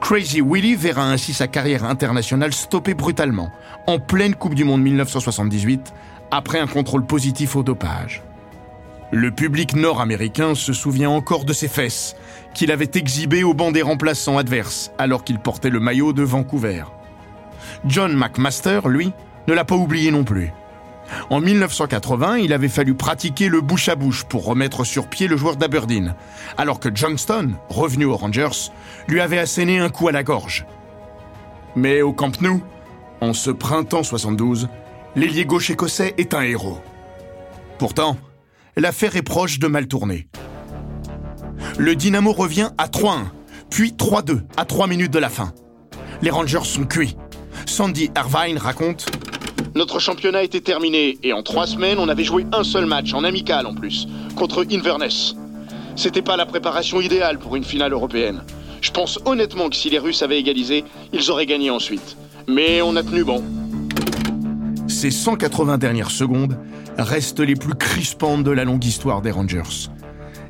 Crazy 0.00 0.40
Willie 0.40 0.74
verra 0.74 1.04
ainsi 1.04 1.32
sa 1.32 1.46
carrière 1.46 1.84
internationale 1.84 2.52
stoppée 2.52 2.94
brutalement, 2.94 3.50
en 3.86 3.98
pleine 3.98 4.34
Coupe 4.34 4.54
du 4.54 4.64
Monde 4.64 4.82
1978, 4.82 5.92
après 6.30 6.58
un 6.58 6.66
contrôle 6.66 7.06
positif 7.06 7.54
au 7.54 7.62
dopage. 7.62 8.22
Le 9.12 9.30
public 9.30 9.74
nord-américain 9.74 10.54
se 10.54 10.72
souvient 10.72 11.10
encore 11.10 11.44
de 11.44 11.52
ses 11.52 11.68
fesses, 11.68 12.16
qu'il 12.54 12.70
avait 12.70 12.90
exhibées 12.94 13.44
au 13.44 13.54
banc 13.54 13.72
des 13.72 13.82
remplaçants 13.82 14.38
adverses 14.38 14.90
alors 14.98 15.24
qu'il 15.24 15.38
portait 15.38 15.70
le 15.70 15.80
maillot 15.80 16.12
de 16.12 16.22
Vancouver. 16.22 16.84
John 17.84 18.16
McMaster, 18.16 18.88
lui, 18.88 19.12
ne 19.48 19.54
l'a 19.54 19.64
pas 19.64 19.76
oublié 19.76 20.10
non 20.10 20.24
plus. 20.24 20.52
En 21.28 21.40
1980, 21.40 22.38
il 22.38 22.52
avait 22.52 22.68
fallu 22.68 22.94
pratiquer 22.94 23.48
le 23.48 23.60
bouche 23.60 23.88
à 23.88 23.96
bouche 23.96 24.24
pour 24.24 24.44
remettre 24.44 24.84
sur 24.84 25.06
pied 25.06 25.28
le 25.28 25.36
joueur 25.36 25.56
d'Aberdeen, 25.56 26.14
alors 26.56 26.80
que 26.80 26.88
Johnston, 26.94 27.52
revenu 27.68 28.04
aux 28.04 28.16
Rangers, 28.16 28.70
lui 29.08 29.20
avait 29.20 29.38
asséné 29.38 29.78
un 29.78 29.88
coup 29.88 30.08
à 30.08 30.12
la 30.12 30.22
gorge. 30.22 30.66
Mais 31.76 32.02
au 32.02 32.12
Camp 32.12 32.40
Nou, 32.40 32.62
en 33.20 33.32
ce 33.32 33.50
printemps 33.50 34.02
72, 34.02 34.68
l'ailier 35.16 35.44
gauche 35.44 35.70
écossais 35.70 36.14
est 36.18 36.34
un 36.34 36.42
héros. 36.42 36.80
Pourtant, 37.78 38.16
l'affaire 38.76 39.16
est 39.16 39.22
proche 39.22 39.58
de 39.58 39.66
mal 39.66 39.86
tourner. 39.86 40.28
Le 41.78 41.94
Dynamo 41.94 42.32
revient 42.32 42.70
à 42.78 42.88
3-1, 42.88 43.26
puis 43.70 43.92
3-2 43.92 44.42
à 44.56 44.64
3 44.64 44.86
minutes 44.86 45.12
de 45.12 45.18
la 45.18 45.28
fin. 45.28 45.52
Les 46.22 46.30
Rangers 46.30 46.64
sont 46.64 46.84
cuits. 46.84 47.16
Sandy 47.66 48.10
Irvine 48.16 48.58
raconte 48.58 49.06
Notre 49.74 50.00
championnat 50.00 50.42
était 50.42 50.60
terminé 50.60 51.18
et 51.22 51.32
en 51.32 51.42
trois 51.42 51.66
semaines, 51.66 51.98
on 52.00 52.08
avait 52.08 52.24
joué 52.24 52.44
un 52.52 52.64
seul 52.64 52.86
match, 52.86 53.14
en 53.14 53.22
amical 53.22 53.66
en 53.66 53.74
plus, 53.74 54.08
contre 54.34 54.66
Inverness. 54.70 55.36
C'était 55.94 56.22
pas 56.22 56.36
la 56.36 56.44
préparation 56.44 57.00
idéale 57.00 57.38
pour 57.38 57.54
une 57.54 57.62
finale 57.62 57.92
européenne. 57.92 58.42
Je 58.80 58.90
pense 58.90 59.20
honnêtement 59.26 59.68
que 59.68 59.76
si 59.76 59.88
les 59.88 59.98
Russes 59.98 60.22
avaient 60.22 60.40
égalisé, 60.40 60.84
ils 61.12 61.30
auraient 61.30 61.46
gagné 61.46 61.70
ensuite. 61.70 62.16
Mais 62.48 62.82
on 62.82 62.96
a 62.96 63.02
tenu 63.02 63.22
bon. 63.22 63.44
Ces 64.88 65.12
180 65.12 65.78
dernières 65.78 66.10
secondes 66.10 66.58
restent 66.98 67.40
les 67.40 67.54
plus 67.54 67.74
crispantes 67.74 68.42
de 68.42 68.50
la 68.50 68.64
longue 68.64 68.84
histoire 68.84 69.22
des 69.22 69.30
Rangers. 69.30 69.88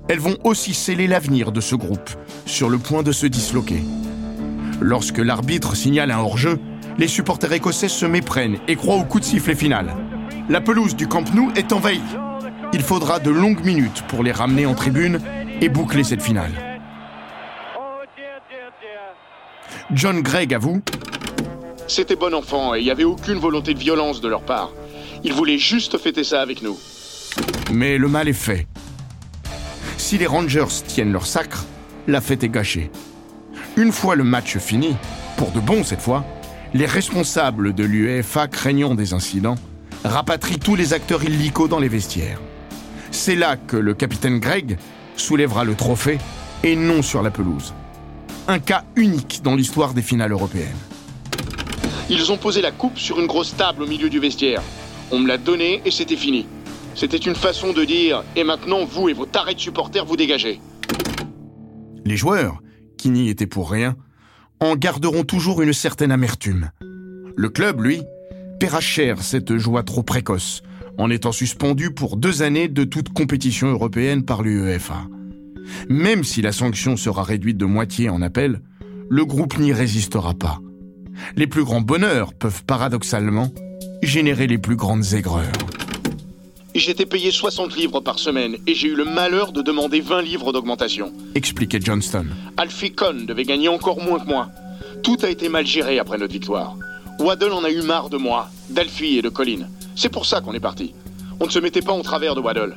Elles 0.08 0.18
vont 0.18 0.38
aussi 0.44 0.72
sceller 0.72 1.06
l'avenir 1.06 1.52
de 1.52 1.60
ce 1.60 1.74
groupe, 1.74 2.10
sur 2.46 2.70
le 2.70 2.78
point 2.78 3.02
de 3.02 3.12
se 3.12 3.26
disloquer. 3.26 3.82
Lorsque 4.80 5.18
l'arbitre 5.18 5.76
signale 5.76 6.10
un 6.10 6.20
hors-jeu, 6.20 6.58
les 7.00 7.08
supporters 7.08 7.54
écossais 7.54 7.88
se 7.88 8.04
méprennent 8.04 8.58
et 8.68 8.76
croient 8.76 8.96
au 8.96 9.04
coup 9.04 9.20
de 9.20 9.24
sifflet 9.24 9.54
final. 9.54 9.96
La 10.50 10.60
pelouse 10.60 10.94
du 10.94 11.08
Camp 11.08 11.24
Nou 11.32 11.50
est 11.56 11.72
envahie. 11.72 12.02
Il 12.74 12.82
faudra 12.82 13.18
de 13.18 13.30
longues 13.30 13.64
minutes 13.64 14.04
pour 14.06 14.22
les 14.22 14.32
ramener 14.32 14.66
en 14.66 14.74
tribune 14.74 15.18
et 15.62 15.70
boucler 15.70 16.04
cette 16.04 16.20
finale. 16.20 16.52
John 19.92 20.20
Gregg 20.20 20.52
avoue 20.52 20.82
C'était 21.88 22.16
bon 22.16 22.34
enfant 22.34 22.74
et 22.74 22.80
il 22.80 22.84
n'y 22.84 22.90
avait 22.90 23.04
aucune 23.04 23.38
volonté 23.38 23.72
de 23.72 23.78
violence 23.78 24.20
de 24.20 24.28
leur 24.28 24.42
part. 24.42 24.70
Ils 25.24 25.32
voulaient 25.32 25.58
juste 25.58 25.96
fêter 25.96 26.22
ça 26.22 26.42
avec 26.42 26.60
nous. 26.60 26.78
Mais 27.72 27.96
le 27.96 28.08
mal 28.08 28.28
est 28.28 28.34
fait. 28.34 28.66
Si 29.96 30.18
les 30.18 30.26
Rangers 30.26 30.82
tiennent 30.86 31.12
leur 31.12 31.24
sacre, 31.24 31.64
la 32.06 32.20
fête 32.20 32.44
est 32.44 32.50
gâchée. 32.50 32.90
Une 33.78 33.90
fois 33.90 34.16
le 34.16 34.24
match 34.24 34.58
fini, 34.58 34.96
pour 35.38 35.50
de 35.50 35.60
bon 35.60 35.82
cette 35.82 36.02
fois, 36.02 36.26
les 36.72 36.86
responsables 36.86 37.74
de 37.74 37.84
l'UEFA 37.84 38.46
craignant 38.46 38.94
des 38.94 39.12
incidents 39.12 39.56
rapatrient 40.04 40.58
tous 40.58 40.76
les 40.76 40.92
acteurs 40.92 41.24
illicaux 41.24 41.68
dans 41.68 41.78
les 41.78 41.88
vestiaires. 41.88 42.40
C'est 43.10 43.34
là 43.34 43.56
que 43.56 43.76
le 43.76 43.94
capitaine 43.94 44.38
Greg 44.38 44.78
soulèvera 45.16 45.64
le 45.64 45.74
trophée 45.74 46.18
et 46.62 46.76
non 46.76 47.02
sur 47.02 47.22
la 47.22 47.30
pelouse. 47.30 47.74
Un 48.48 48.58
cas 48.58 48.84
unique 48.96 49.40
dans 49.42 49.54
l'histoire 49.54 49.94
des 49.94 50.02
finales 50.02 50.32
européennes. 50.32 50.68
Ils 52.08 52.32
ont 52.32 52.38
posé 52.38 52.60
la 52.60 52.72
coupe 52.72 52.98
sur 52.98 53.20
une 53.20 53.26
grosse 53.26 53.56
table 53.56 53.82
au 53.82 53.86
milieu 53.86 54.08
du 54.08 54.18
vestiaire. 54.18 54.62
On 55.10 55.18
me 55.18 55.28
l'a 55.28 55.38
donnée 55.38 55.82
et 55.84 55.90
c'était 55.90 56.16
fini. 56.16 56.46
C'était 56.94 57.16
une 57.16 57.34
façon 57.34 57.72
de 57.72 57.84
dire 57.84 58.24
et 58.36 58.44
maintenant 58.44 58.84
vous 58.84 59.08
et 59.08 59.12
vos 59.12 59.26
tarés 59.26 59.54
de 59.54 59.60
supporters 59.60 60.04
vous 60.04 60.16
dégagez. 60.16 60.60
Les 62.04 62.16
joueurs, 62.16 62.60
qui 62.96 63.10
n'y 63.10 63.28
étaient 63.28 63.46
pour 63.46 63.70
rien, 63.70 63.96
en 64.60 64.76
garderont 64.76 65.24
toujours 65.24 65.62
une 65.62 65.72
certaine 65.72 66.12
amertume. 66.12 66.70
Le 67.36 67.48
club, 67.48 67.80
lui, 67.82 68.02
paiera 68.58 68.80
cher 68.80 69.22
cette 69.22 69.56
joie 69.56 69.82
trop 69.82 70.02
précoce, 70.02 70.62
en 70.98 71.10
étant 71.10 71.32
suspendu 71.32 71.90
pour 71.92 72.16
deux 72.16 72.42
années 72.42 72.68
de 72.68 72.84
toute 72.84 73.08
compétition 73.08 73.68
européenne 73.68 74.24
par 74.24 74.42
l'UEFA. 74.42 75.06
Même 75.88 76.24
si 76.24 76.42
la 76.42 76.52
sanction 76.52 76.96
sera 76.96 77.22
réduite 77.22 77.56
de 77.56 77.64
moitié 77.64 78.10
en 78.10 78.20
appel, 78.20 78.60
le 79.08 79.24
groupe 79.24 79.58
n'y 79.58 79.72
résistera 79.72 80.34
pas. 80.34 80.60
Les 81.36 81.46
plus 81.46 81.64
grands 81.64 81.80
bonheurs 81.80 82.34
peuvent 82.34 82.64
paradoxalement 82.64 83.50
générer 84.02 84.46
les 84.46 84.58
plus 84.58 84.76
grandes 84.76 85.14
aigreurs. 85.14 85.69
J'étais 86.74 87.06
payé 87.06 87.32
60 87.32 87.76
livres 87.76 88.00
par 88.00 88.20
semaine 88.20 88.56
et 88.66 88.74
j'ai 88.74 88.88
eu 88.88 88.94
le 88.94 89.04
malheur 89.04 89.50
de 89.50 89.60
demander 89.60 90.00
20 90.00 90.22
livres 90.22 90.52
d'augmentation. 90.52 91.12
Expliquait 91.34 91.80
Johnston. 91.80 92.26
Alfie 92.56 92.92
Cohn 92.92 93.26
devait 93.26 93.44
gagner 93.44 93.68
encore 93.68 94.00
moins 94.00 94.20
que 94.20 94.26
moi. 94.26 94.50
Tout 95.02 95.16
a 95.22 95.30
été 95.30 95.48
mal 95.48 95.66
géré 95.66 95.98
après 95.98 96.16
notre 96.16 96.32
victoire. 96.32 96.76
Waddle 97.18 97.52
en 97.52 97.64
a 97.64 97.70
eu 97.70 97.82
marre 97.82 98.08
de 98.08 98.18
moi, 98.18 98.50
d'Alfie 98.68 99.18
et 99.18 99.22
de 99.22 99.28
Colin. 99.28 99.68
C'est 99.96 100.10
pour 100.10 100.26
ça 100.26 100.40
qu'on 100.40 100.54
est 100.54 100.60
parti. 100.60 100.94
On 101.40 101.46
ne 101.46 101.50
se 101.50 101.58
mettait 101.58 101.82
pas 101.82 101.92
en 101.92 102.02
travers 102.02 102.36
de 102.36 102.40
Waddle. 102.40 102.76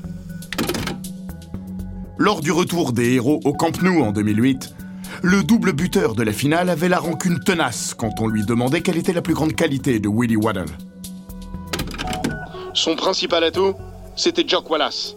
Lors 2.17 2.41
du 2.41 2.51
retour 2.51 2.93
des 2.93 3.13
héros 3.13 3.41
au 3.45 3.53
Camp 3.53 3.79
Nou 3.83 4.01
en 4.01 4.11
2008, 4.11 4.73
le 5.21 5.43
double 5.43 5.73
buteur 5.73 6.15
de 6.15 6.23
la 6.23 6.33
finale 6.33 6.69
avait 6.69 6.89
la 6.89 6.99
rancune 6.99 7.39
tenace 7.39 7.93
quand 7.93 8.19
on 8.19 8.27
lui 8.27 8.43
demandait 8.43 8.81
quelle 8.81 8.97
était 8.97 9.13
la 9.13 9.21
plus 9.21 9.35
grande 9.35 9.53
qualité 9.53 9.99
de 9.99 10.09
Willie 10.09 10.35
Waddle. 10.35 10.65
Son 12.73 12.95
principal 12.95 13.43
atout, 13.43 13.75
c'était 14.15 14.47
Jock 14.47 14.69
Wallace. 14.69 15.15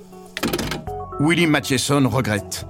Willie 1.21 1.47
Mathieson 1.47 2.07
regrette. 2.07 2.67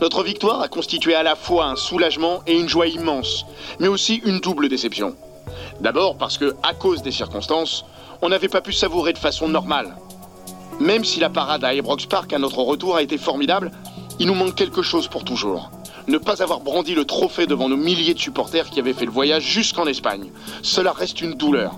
Notre 0.00 0.22
victoire 0.22 0.62
a 0.62 0.68
constitué 0.68 1.14
à 1.14 1.22
la 1.22 1.36
fois 1.36 1.66
un 1.66 1.76
soulagement 1.76 2.40
et 2.46 2.58
une 2.58 2.68
joie 2.68 2.86
immense, 2.86 3.44
mais 3.78 3.88
aussi 3.88 4.22
une 4.24 4.40
double 4.40 4.70
déception. 4.70 5.14
D'abord 5.82 6.16
parce 6.16 6.38
que, 6.38 6.54
à 6.62 6.72
cause 6.72 7.02
des 7.02 7.10
circonstances, 7.10 7.84
on 8.22 8.30
n'avait 8.30 8.48
pas 8.48 8.62
pu 8.62 8.72
savourer 8.72 9.12
de 9.12 9.18
façon 9.18 9.48
normale. 9.48 9.94
Même 10.80 11.04
si 11.04 11.20
la 11.20 11.28
parade 11.28 11.64
à 11.64 11.74
Ibrox 11.74 12.06
Park 12.06 12.32
à 12.32 12.38
notre 12.38 12.60
retour 12.60 12.96
a 12.96 13.02
été 13.02 13.18
formidable, 13.18 13.70
il 14.18 14.28
nous 14.28 14.34
manque 14.34 14.54
quelque 14.54 14.82
chose 14.82 15.08
pour 15.08 15.24
toujours. 15.24 15.70
Ne 16.08 16.16
pas 16.16 16.42
avoir 16.42 16.60
brandi 16.60 16.94
le 16.94 17.04
trophée 17.04 17.46
devant 17.46 17.68
nos 17.68 17.76
milliers 17.76 18.14
de 18.14 18.18
supporters 18.18 18.70
qui 18.70 18.80
avaient 18.80 18.94
fait 18.94 19.04
le 19.04 19.10
voyage 19.10 19.42
jusqu'en 19.42 19.86
Espagne. 19.86 20.30
Cela 20.62 20.92
reste 20.92 21.20
une 21.20 21.34
douleur. 21.34 21.74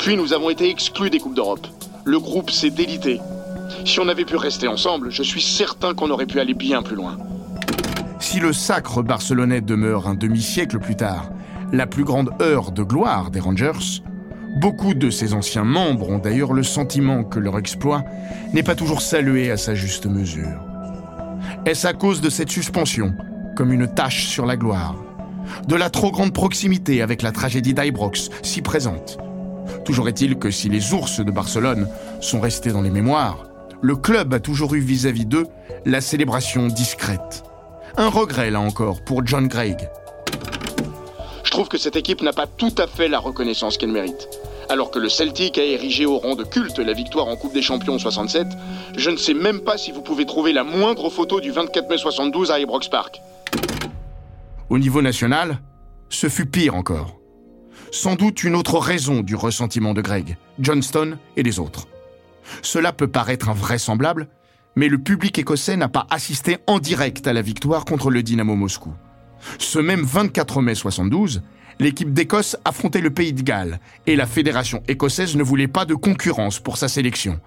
Puis 0.00 0.16
nous 0.16 0.32
avons 0.32 0.48
été 0.48 0.70
exclus 0.70 1.10
des 1.10 1.18
Coupes 1.18 1.34
d'Europe. 1.34 1.66
Le 2.06 2.18
groupe 2.18 2.50
s'est 2.50 2.70
délité. 2.70 3.20
Si 3.84 4.00
on 4.00 4.08
avait 4.08 4.24
pu 4.24 4.36
rester 4.36 4.66
ensemble, 4.66 5.10
je 5.10 5.22
suis 5.22 5.42
certain 5.42 5.92
qu'on 5.92 6.08
aurait 6.08 6.24
pu 6.24 6.40
aller 6.40 6.54
bien 6.54 6.82
plus 6.82 6.96
loin. 6.96 7.18
Si 8.18 8.40
le 8.40 8.54
sacre 8.54 9.02
barcelonais 9.02 9.60
demeure 9.60 10.08
un 10.08 10.14
demi-siècle 10.14 10.78
plus 10.78 10.96
tard 10.96 11.30
la 11.70 11.86
plus 11.86 12.04
grande 12.04 12.30
heure 12.40 12.72
de 12.72 12.82
gloire 12.82 13.30
des 13.30 13.40
Rangers, 13.40 14.00
beaucoup 14.56 14.94
de 14.94 15.10
ses 15.10 15.34
anciens 15.34 15.64
membres 15.64 16.08
ont 16.08 16.18
d'ailleurs 16.18 16.54
le 16.54 16.62
sentiment 16.62 17.22
que 17.22 17.38
leur 17.38 17.58
exploit 17.58 18.02
n'est 18.54 18.62
pas 18.62 18.74
toujours 18.74 19.02
salué 19.02 19.50
à 19.50 19.58
sa 19.58 19.74
juste 19.74 20.06
mesure. 20.06 20.60
Est-ce 21.66 21.86
à 21.86 21.92
cause 21.92 22.22
de 22.22 22.30
cette 22.30 22.50
suspension, 22.50 23.14
comme 23.54 23.70
une 23.70 23.86
tache 23.86 24.26
sur 24.28 24.46
la 24.46 24.56
gloire, 24.56 24.96
de 25.68 25.76
la 25.76 25.90
trop 25.90 26.10
grande 26.10 26.32
proximité 26.32 27.02
avec 27.02 27.20
la 27.20 27.32
tragédie 27.32 27.74
d'Ibrox, 27.74 28.30
si 28.42 28.62
présente 28.62 29.18
Toujours 29.84 30.08
est-il 30.08 30.38
que 30.38 30.50
si 30.50 30.68
les 30.68 30.92
ours 30.92 31.20
de 31.20 31.30
Barcelone 31.30 31.88
sont 32.20 32.40
restés 32.40 32.70
dans 32.70 32.82
les 32.82 32.90
mémoires, 32.90 33.46
le 33.80 33.96
club 33.96 34.34
a 34.34 34.40
toujours 34.40 34.74
eu 34.74 34.80
vis-à-vis 34.80 35.26
d'eux 35.26 35.46
la 35.86 36.00
célébration 36.00 36.66
discrète. 36.68 37.44
Un 37.96 38.08
regret, 38.08 38.50
là 38.50 38.60
encore, 38.60 39.02
pour 39.04 39.26
John 39.26 39.48
Gregg. 39.48 39.88
Je 41.44 41.50
trouve 41.50 41.68
que 41.68 41.78
cette 41.78 41.96
équipe 41.96 42.22
n'a 42.22 42.32
pas 42.32 42.46
tout 42.46 42.74
à 42.78 42.86
fait 42.86 43.08
la 43.08 43.18
reconnaissance 43.18 43.78
qu'elle 43.78 43.90
mérite. 43.90 44.28
Alors 44.68 44.92
que 44.92 45.00
le 45.00 45.08
Celtic 45.08 45.58
a 45.58 45.64
érigé 45.64 46.06
au 46.06 46.18
rang 46.18 46.36
de 46.36 46.44
culte 46.44 46.78
la 46.78 46.92
victoire 46.92 47.26
en 47.26 47.34
Coupe 47.36 47.54
des 47.54 47.62
Champions 47.62 47.94
en 47.94 47.98
67, 47.98 48.46
je 48.96 49.10
ne 49.10 49.16
sais 49.16 49.34
même 49.34 49.60
pas 49.60 49.76
si 49.76 49.90
vous 49.90 50.02
pouvez 50.02 50.26
trouver 50.26 50.52
la 50.52 50.62
moindre 50.62 51.10
photo 51.10 51.40
du 51.40 51.50
24 51.50 51.88
mai 51.88 51.98
72 51.98 52.52
à 52.52 52.60
Ibrox 52.60 52.88
Park. 52.88 53.20
Au 54.68 54.78
niveau 54.78 55.02
national, 55.02 55.58
ce 56.08 56.28
fut 56.28 56.46
pire 56.46 56.76
encore. 56.76 57.19
Sans 57.92 58.14
doute 58.14 58.44
une 58.44 58.54
autre 58.54 58.78
raison 58.78 59.20
du 59.20 59.34
ressentiment 59.34 59.94
de 59.94 60.00
Greg, 60.00 60.36
Johnston 60.60 61.18
et 61.36 61.42
les 61.42 61.58
autres. 61.58 61.88
Cela 62.62 62.92
peut 62.92 63.08
paraître 63.08 63.48
invraisemblable, 63.48 64.28
mais 64.76 64.88
le 64.88 64.98
public 64.98 65.38
écossais 65.38 65.76
n'a 65.76 65.88
pas 65.88 66.06
assisté 66.10 66.58
en 66.66 66.78
direct 66.78 67.26
à 67.26 67.32
la 67.32 67.42
victoire 67.42 67.84
contre 67.84 68.10
le 68.10 68.22
Dynamo 68.22 68.54
Moscou. 68.54 68.92
Ce 69.58 69.78
même 69.78 70.02
24 70.02 70.62
mai 70.62 70.74
72, 70.74 71.42
l'équipe 71.80 72.12
d'Écosse 72.12 72.56
affrontait 72.64 73.00
le 73.00 73.10
pays 73.10 73.32
de 73.32 73.42
Galles 73.42 73.80
et 74.06 74.14
la 74.14 74.26
fédération 74.26 74.82
écossaise 74.86 75.34
ne 75.34 75.42
voulait 75.42 75.68
pas 75.68 75.84
de 75.84 75.94
concurrence 75.94 76.60
pour 76.60 76.76
sa 76.76 76.88
sélection. 76.88 77.40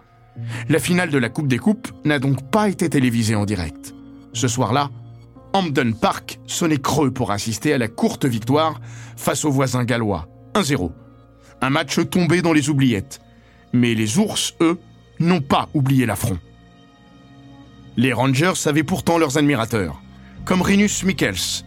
La 0.68 0.80
finale 0.80 1.10
de 1.10 1.18
la 1.18 1.30
Coupe 1.30 1.48
des 1.48 1.60
Coupes 1.60 1.90
n'a 2.04 2.20
donc 2.20 2.50
pas 2.50 2.68
été 2.68 2.90
télévisée 2.90 3.36
en 3.36 3.46
direct. 3.46 3.94
Ce 4.34 4.48
soir-là, 4.48 4.90
Hampden 5.54 5.94
Park 5.94 6.40
sonnait 6.48 6.80
creux 6.80 7.12
pour 7.12 7.32
assister 7.32 7.74
à 7.74 7.78
la 7.78 7.88
courte 7.88 8.26
victoire 8.26 8.82
face 9.16 9.46
aux 9.46 9.52
voisins 9.52 9.84
gallois, 9.84 10.28
1-0. 10.56 10.92
Un 11.62 11.70
match 11.70 12.00
tombé 12.10 12.42
dans 12.42 12.54
les 12.54 12.70
oubliettes. 12.70 13.22
Mais 13.74 13.96
les 13.96 14.18
ours, 14.18 14.54
eux, 14.62 14.80
n'ont 15.20 15.42
pas 15.42 15.70
oublié 15.74 16.06
l'affront. 16.06 16.40
Les 17.98 18.14
Rangers 18.14 18.54
avaient 18.66 18.84
pourtant 18.84 19.18
leurs 19.18 19.38
admirateurs, 19.38 20.02
comme 20.46 20.62
Rinus 20.62 21.04
Michels, 21.04 21.64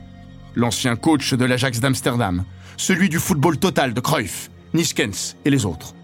l'ancien 0.55 0.97
coach 0.97 1.35
de 1.35 1.45
l'Ajax 1.45 1.81
d'Amsterdam, 1.81 2.45
celui 2.77 3.09
du 3.09 3.19
football 3.19 3.59
total 3.59 3.95
de 3.95 4.01
Cruyff, 4.01 4.51
Niskens 4.75 5.37
et 5.45 5.51
les 5.51 5.65
autres. 5.65 5.95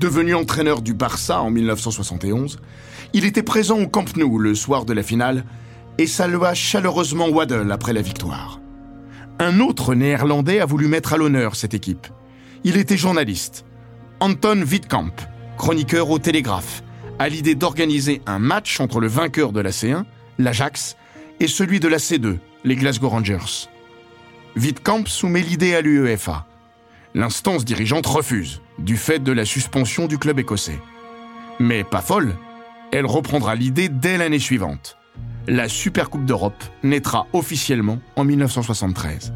Devenu 0.00 0.34
entraîneur 0.34 0.82
du 0.82 0.94
Barça 0.94 1.40
en 1.40 1.50
1971, 1.50 2.58
il 3.12 3.24
était 3.24 3.42
présent 3.42 3.78
au 3.78 3.86
Camp 3.86 4.16
Nou 4.16 4.38
le 4.38 4.54
soir 4.54 4.84
de 4.84 4.92
la 4.92 5.02
finale 5.02 5.44
et 5.98 6.06
salua 6.06 6.54
chaleureusement 6.54 7.28
Waddle 7.28 7.70
après 7.70 7.92
la 7.92 8.02
victoire. 8.02 8.61
Un 9.42 9.58
autre 9.58 9.96
néerlandais 9.96 10.60
a 10.60 10.66
voulu 10.66 10.86
mettre 10.86 11.14
à 11.14 11.16
l'honneur 11.16 11.56
cette 11.56 11.74
équipe. 11.74 12.06
Il 12.62 12.76
était 12.76 12.96
journaliste. 12.96 13.64
Anton 14.20 14.62
Wittkamp, 14.62 15.10
chroniqueur 15.58 16.10
au 16.10 16.20
Télégraphe, 16.20 16.84
a 17.18 17.28
l'idée 17.28 17.56
d'organiser 17.56 18.22
un 18.26 18.38
match 18.38 18.78
entre 18.78 19.00
le 19.00 19.08
vainqueur 19.08 19.50
de 19.50 19.58
la 19.58 19.70
C1, 19.70 20.04
l'Ajax, 20.38 20.96
et 21.40 21.48
celui 21.48 21.80
de 21.80 21.88
la 21.88 21.96
C2, 21.96 22.38
les 22.62 22.76
Glasgow 22.76 23.08
Rangers. 23.08 23.66
Wittkamp 24.54 25.06
soumet 25.06 25.42
l'idée 25.42 25.74
à 25.74 25.80
l'UEFA. 25.80 26.46
L'instance 27.16 27.64
dirigeante 27.64 28.06
refuse, 28.06 28.62
du 28.78 28.96
fait 28.96 29.18
de 29.18 29.32
la 29.32 29.44
suspension 29.44 30.06
du 30.06 30.18
club 30.18 30.38
écossais. 30.38 30.78
Mais 31.58 31.82
pas 31.82 32.00
folle, 32.00 32.36
elle 32.92 33.06
reprendra 33.06 33.56
l'idée 33.56 33.88
dès 33.88 34.18
l'année 34.18 34.38
suivante. 34.38 34.98
La 35.48 35.68
Supercoupe 35.68 36.24
d'Europe 36.24 36.62
naîtra 36.84 37.26
officiellement 37.32 37.98
en 38.14 38.22
1973. 38.24 39.32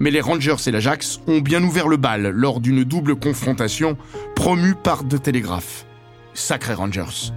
Mais 0.00 0.10
les 0.10 0.20
Rangers 0.20 0.56
et 0.66 0.72
l'Ajax 0.72 1.20
ont 1.28 1.38
bien 1.38 1.62
ouvert 1.62 1.86
le 1.86 1.98
bal 1.98 2.30
lors 2.30 2.58
d'une 2.60 2.82
double 2.82 3.14
confrontation 3.14 3.96
promue 4.34 4.74
par 4.74 5.04
De 5.04 5.16
Télégraphe. 5.16 5.86
Sacré 6.34 6.74
Rangers. 6.74 7.32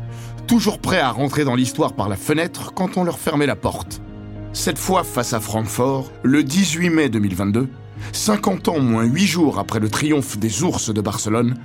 Toujours 0.47 0.79
prêts 0.79 0.99
à 0.99 1.11
rentrer 1.11 1.43
dans 1.43 1.53
l'histoire 1.53 1.93
par 1.93 2.09
la 2.09 2.15
fenêtre 2.15 2.73
quand 2.73 2.97
on 2.97 3.03
leur 3.03 3.19
fermait 3.19 3.45
la 3.45 3.55
porte. 3.55 4.01
Cette 4.53 4.79
fois 4.79 5.03
face 5.03 5.33
à 5.33 5.39
Francfort, 5.39 6.11
le 6.23 6.43
18 6.43 6.89
mai 6.89 7.09
2022, 7.09 7.69
50 8.11 8.69
ans 8.69 8.79
moins 8.79 9.03
8 9.03 9.27
jours 9.27 9.59
après 9.59 9.79
le 9.79 9.89
triomphe 9.89 10.39
des 10.39 10.63
ours 10.63 10.91
de 10.91 11.01
Barcelone, 11.01 11.57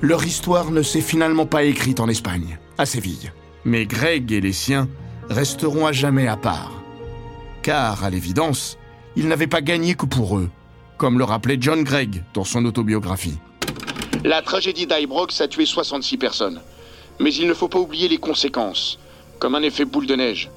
leur 0.00 0.24
histoire 0.24 0.72
ne 0.72 0.82
s'est 0.82 1.00
finalement 1.00 1.46
pas 1.46 1.62
écrite 1.62 2.00
en 2.00 2.08
Espagne, 2.08 2.58
à 2.78 2.86
Séville. 2.86 3.32
Mais 3.64 3.86
Greg 3.86 4.32
et 4.32 4.40
les 4.40 4.52
siens 4.52 4.88
resteront 5.30 5.86
à 5.86 5.92
jamais 5.92 6.26
à 6.26 6.36
part. 6.36 6.72
Car, 7.62 8.04
à 8.04 8.10
l'évidence, 8.10 8.78
ils 9.16 9.28
n'avaient 9.28 9.46
pas 9.46 9.60
gagné 9.60 9.94
que 9.94 10.06
pour 10.06 10.38
eux, 10.38 10.50
comme 10.96 11.18
le 11.18 11.24
rappelait 11.24 11.58
John 11.60 11.84
Gregg 11.84 12.24
dans 12.34 12.44
son 12.44 12.64
autobiographie. 12.64 13.38
La 14.24 14.42
tragédie 14.42 14.86
d'Ibrox 14.86 15.40
a 15.40 15.48
tué 15.48 15.66
66 15.66 16.16
personnes. 16.16 16.60
Mais 17.20 17.34
il 17.34 17.46
ne 17.46 17.54
faut 17.54 17.68
pas 17.68 17.78
oublier 17.78 18.08
les 18.08 18.18
conséquences, 18.18 18.98
comme 19.38 19.54
un 19.54 19.62
effet 19.62 19.84
boule 19.84 20.06
de 20.06 20.14
neige, 20.14 20.50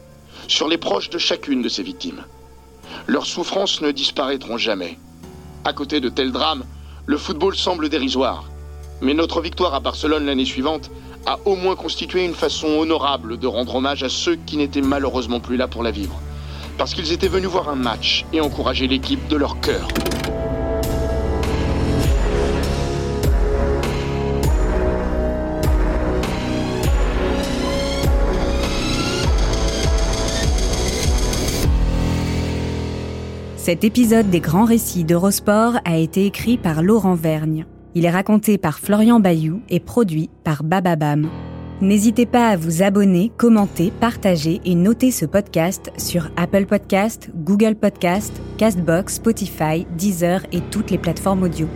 sur 0.47 0.67
les 0.67 0.77
proches 0.77 1.09
de 1.09 1.17
chacune 1.17 1.61
de 1.61 1.69
ces 1.69 1.83
victimes. 1.83 2.23
Leurs 3.07 3.25
souffrances 3.25 3.81
ne 3.81 3.91
disparaîtront 3.91 4.57
jamais. 4.57 4.97
À 5.63 5.73
côté 5.73 5.99
de 5.99 6.09
tels 6.09 6.31
drames, 6.31 6.65
le 7.05 7.17
football 7.17 7.55
semble 7.55 7.89
dérisoire. 7.89 8.45
Mais 9.01 9.13
notre 9.13 9.41
victoire 9.41 9.73
à 9.73 9.79
Barcelone 9.79 10.25
l'année 10.25 10.45
suivante 10.45 10.91
a 11.25 11.39
au 11.45 11.55
moins 11.55 11.75
constitué 11.75 12.25
une 12.25 12.33
façon 12.33 12.67
honorable 12.67 13.37
de 13.37 13.47
rendre 13.47 13.75
hommage 13.75 14.03
à 14.03 14.09
ceux 14.09 14.35
qui 14.35 14.57
n'étaient 14.57 14.81
malheureusement 14.81 15.39
plus 15.39 15.57
là 15.57 15.67
pour 15.67 15.83
la 15.83 15.91
vivre. 15.91 16.19
Parce 16.77 16.93
qu'ils 16.93 17.11
étaient 17.11 17.27
venus 17.27 17.49
voir 17.49 17.69
un 17.69 17.75
match 17.75 18.25
et 18.33 18.41
encourager 18.41 18.87
l'équipe 18.87 19.27
de 19.27 19.35
leur 19.35 19.59
cœur. 19.59 19.87
Cet 33.57 33.83
épisode 33.83 34.31
des 34.31 34.39
grands 34.39 34.65
récits 34.65 35.03
d'Eurosport 35.03 35.75
a 35.85 35.97
été 35.97 36.25
écrit 36.25 36.57
par 36.57 36.81
Laurent 36.81 37.13
Vergne. 37.13 37.67
Il 37.93 38.05
est 38.05 38.11
raconté 38.11 38.57
par 38.57 38.79
Florian 38.79 39.19
Bayou 39.19 39.61
et 39.69 39.81
produit 39.81 40.29
par 40.45 40.63
Bababam. 40.63 41.29
N'hésitez 41.81 42.25
pas 42.25 42.47
à 42.47 42.55
vous 42.55 42.83
abonner, 42.83 43.31
commenter, 43.37 43.91
partager 43.91 44.61
et 44.63 44.75
noter 44.75 45.11
ce 45.11 45.25
podcast 45.25 45.91
sur 45.97 46.29
Apple 46.37 46.67
Podcast, 46.67 47.29
Google 47.35 47.75
Podcast, 47.75 48.31
Castbox, 48.57 49.15
Spotify, 49.15 49.85
Deezer 49.97 50.45
et 50.51 50.61
toutes 50.61 50.91
les 50.91 50.97
plateformes 50.97 51.43
audio. 51.43 51.67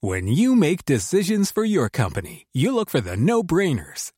When 0.00 0.28
you 0.28 0.54
make 0.54 0.84
decisions 0.84 1.50
for 1.50 1.64
your 1.64 1.88
company, 1.88 2.46
you 2.52 2.74
look 2.74 2.90
for 2.90 3.00
the 3.00 3.16
no-brainers. 3.16 4.12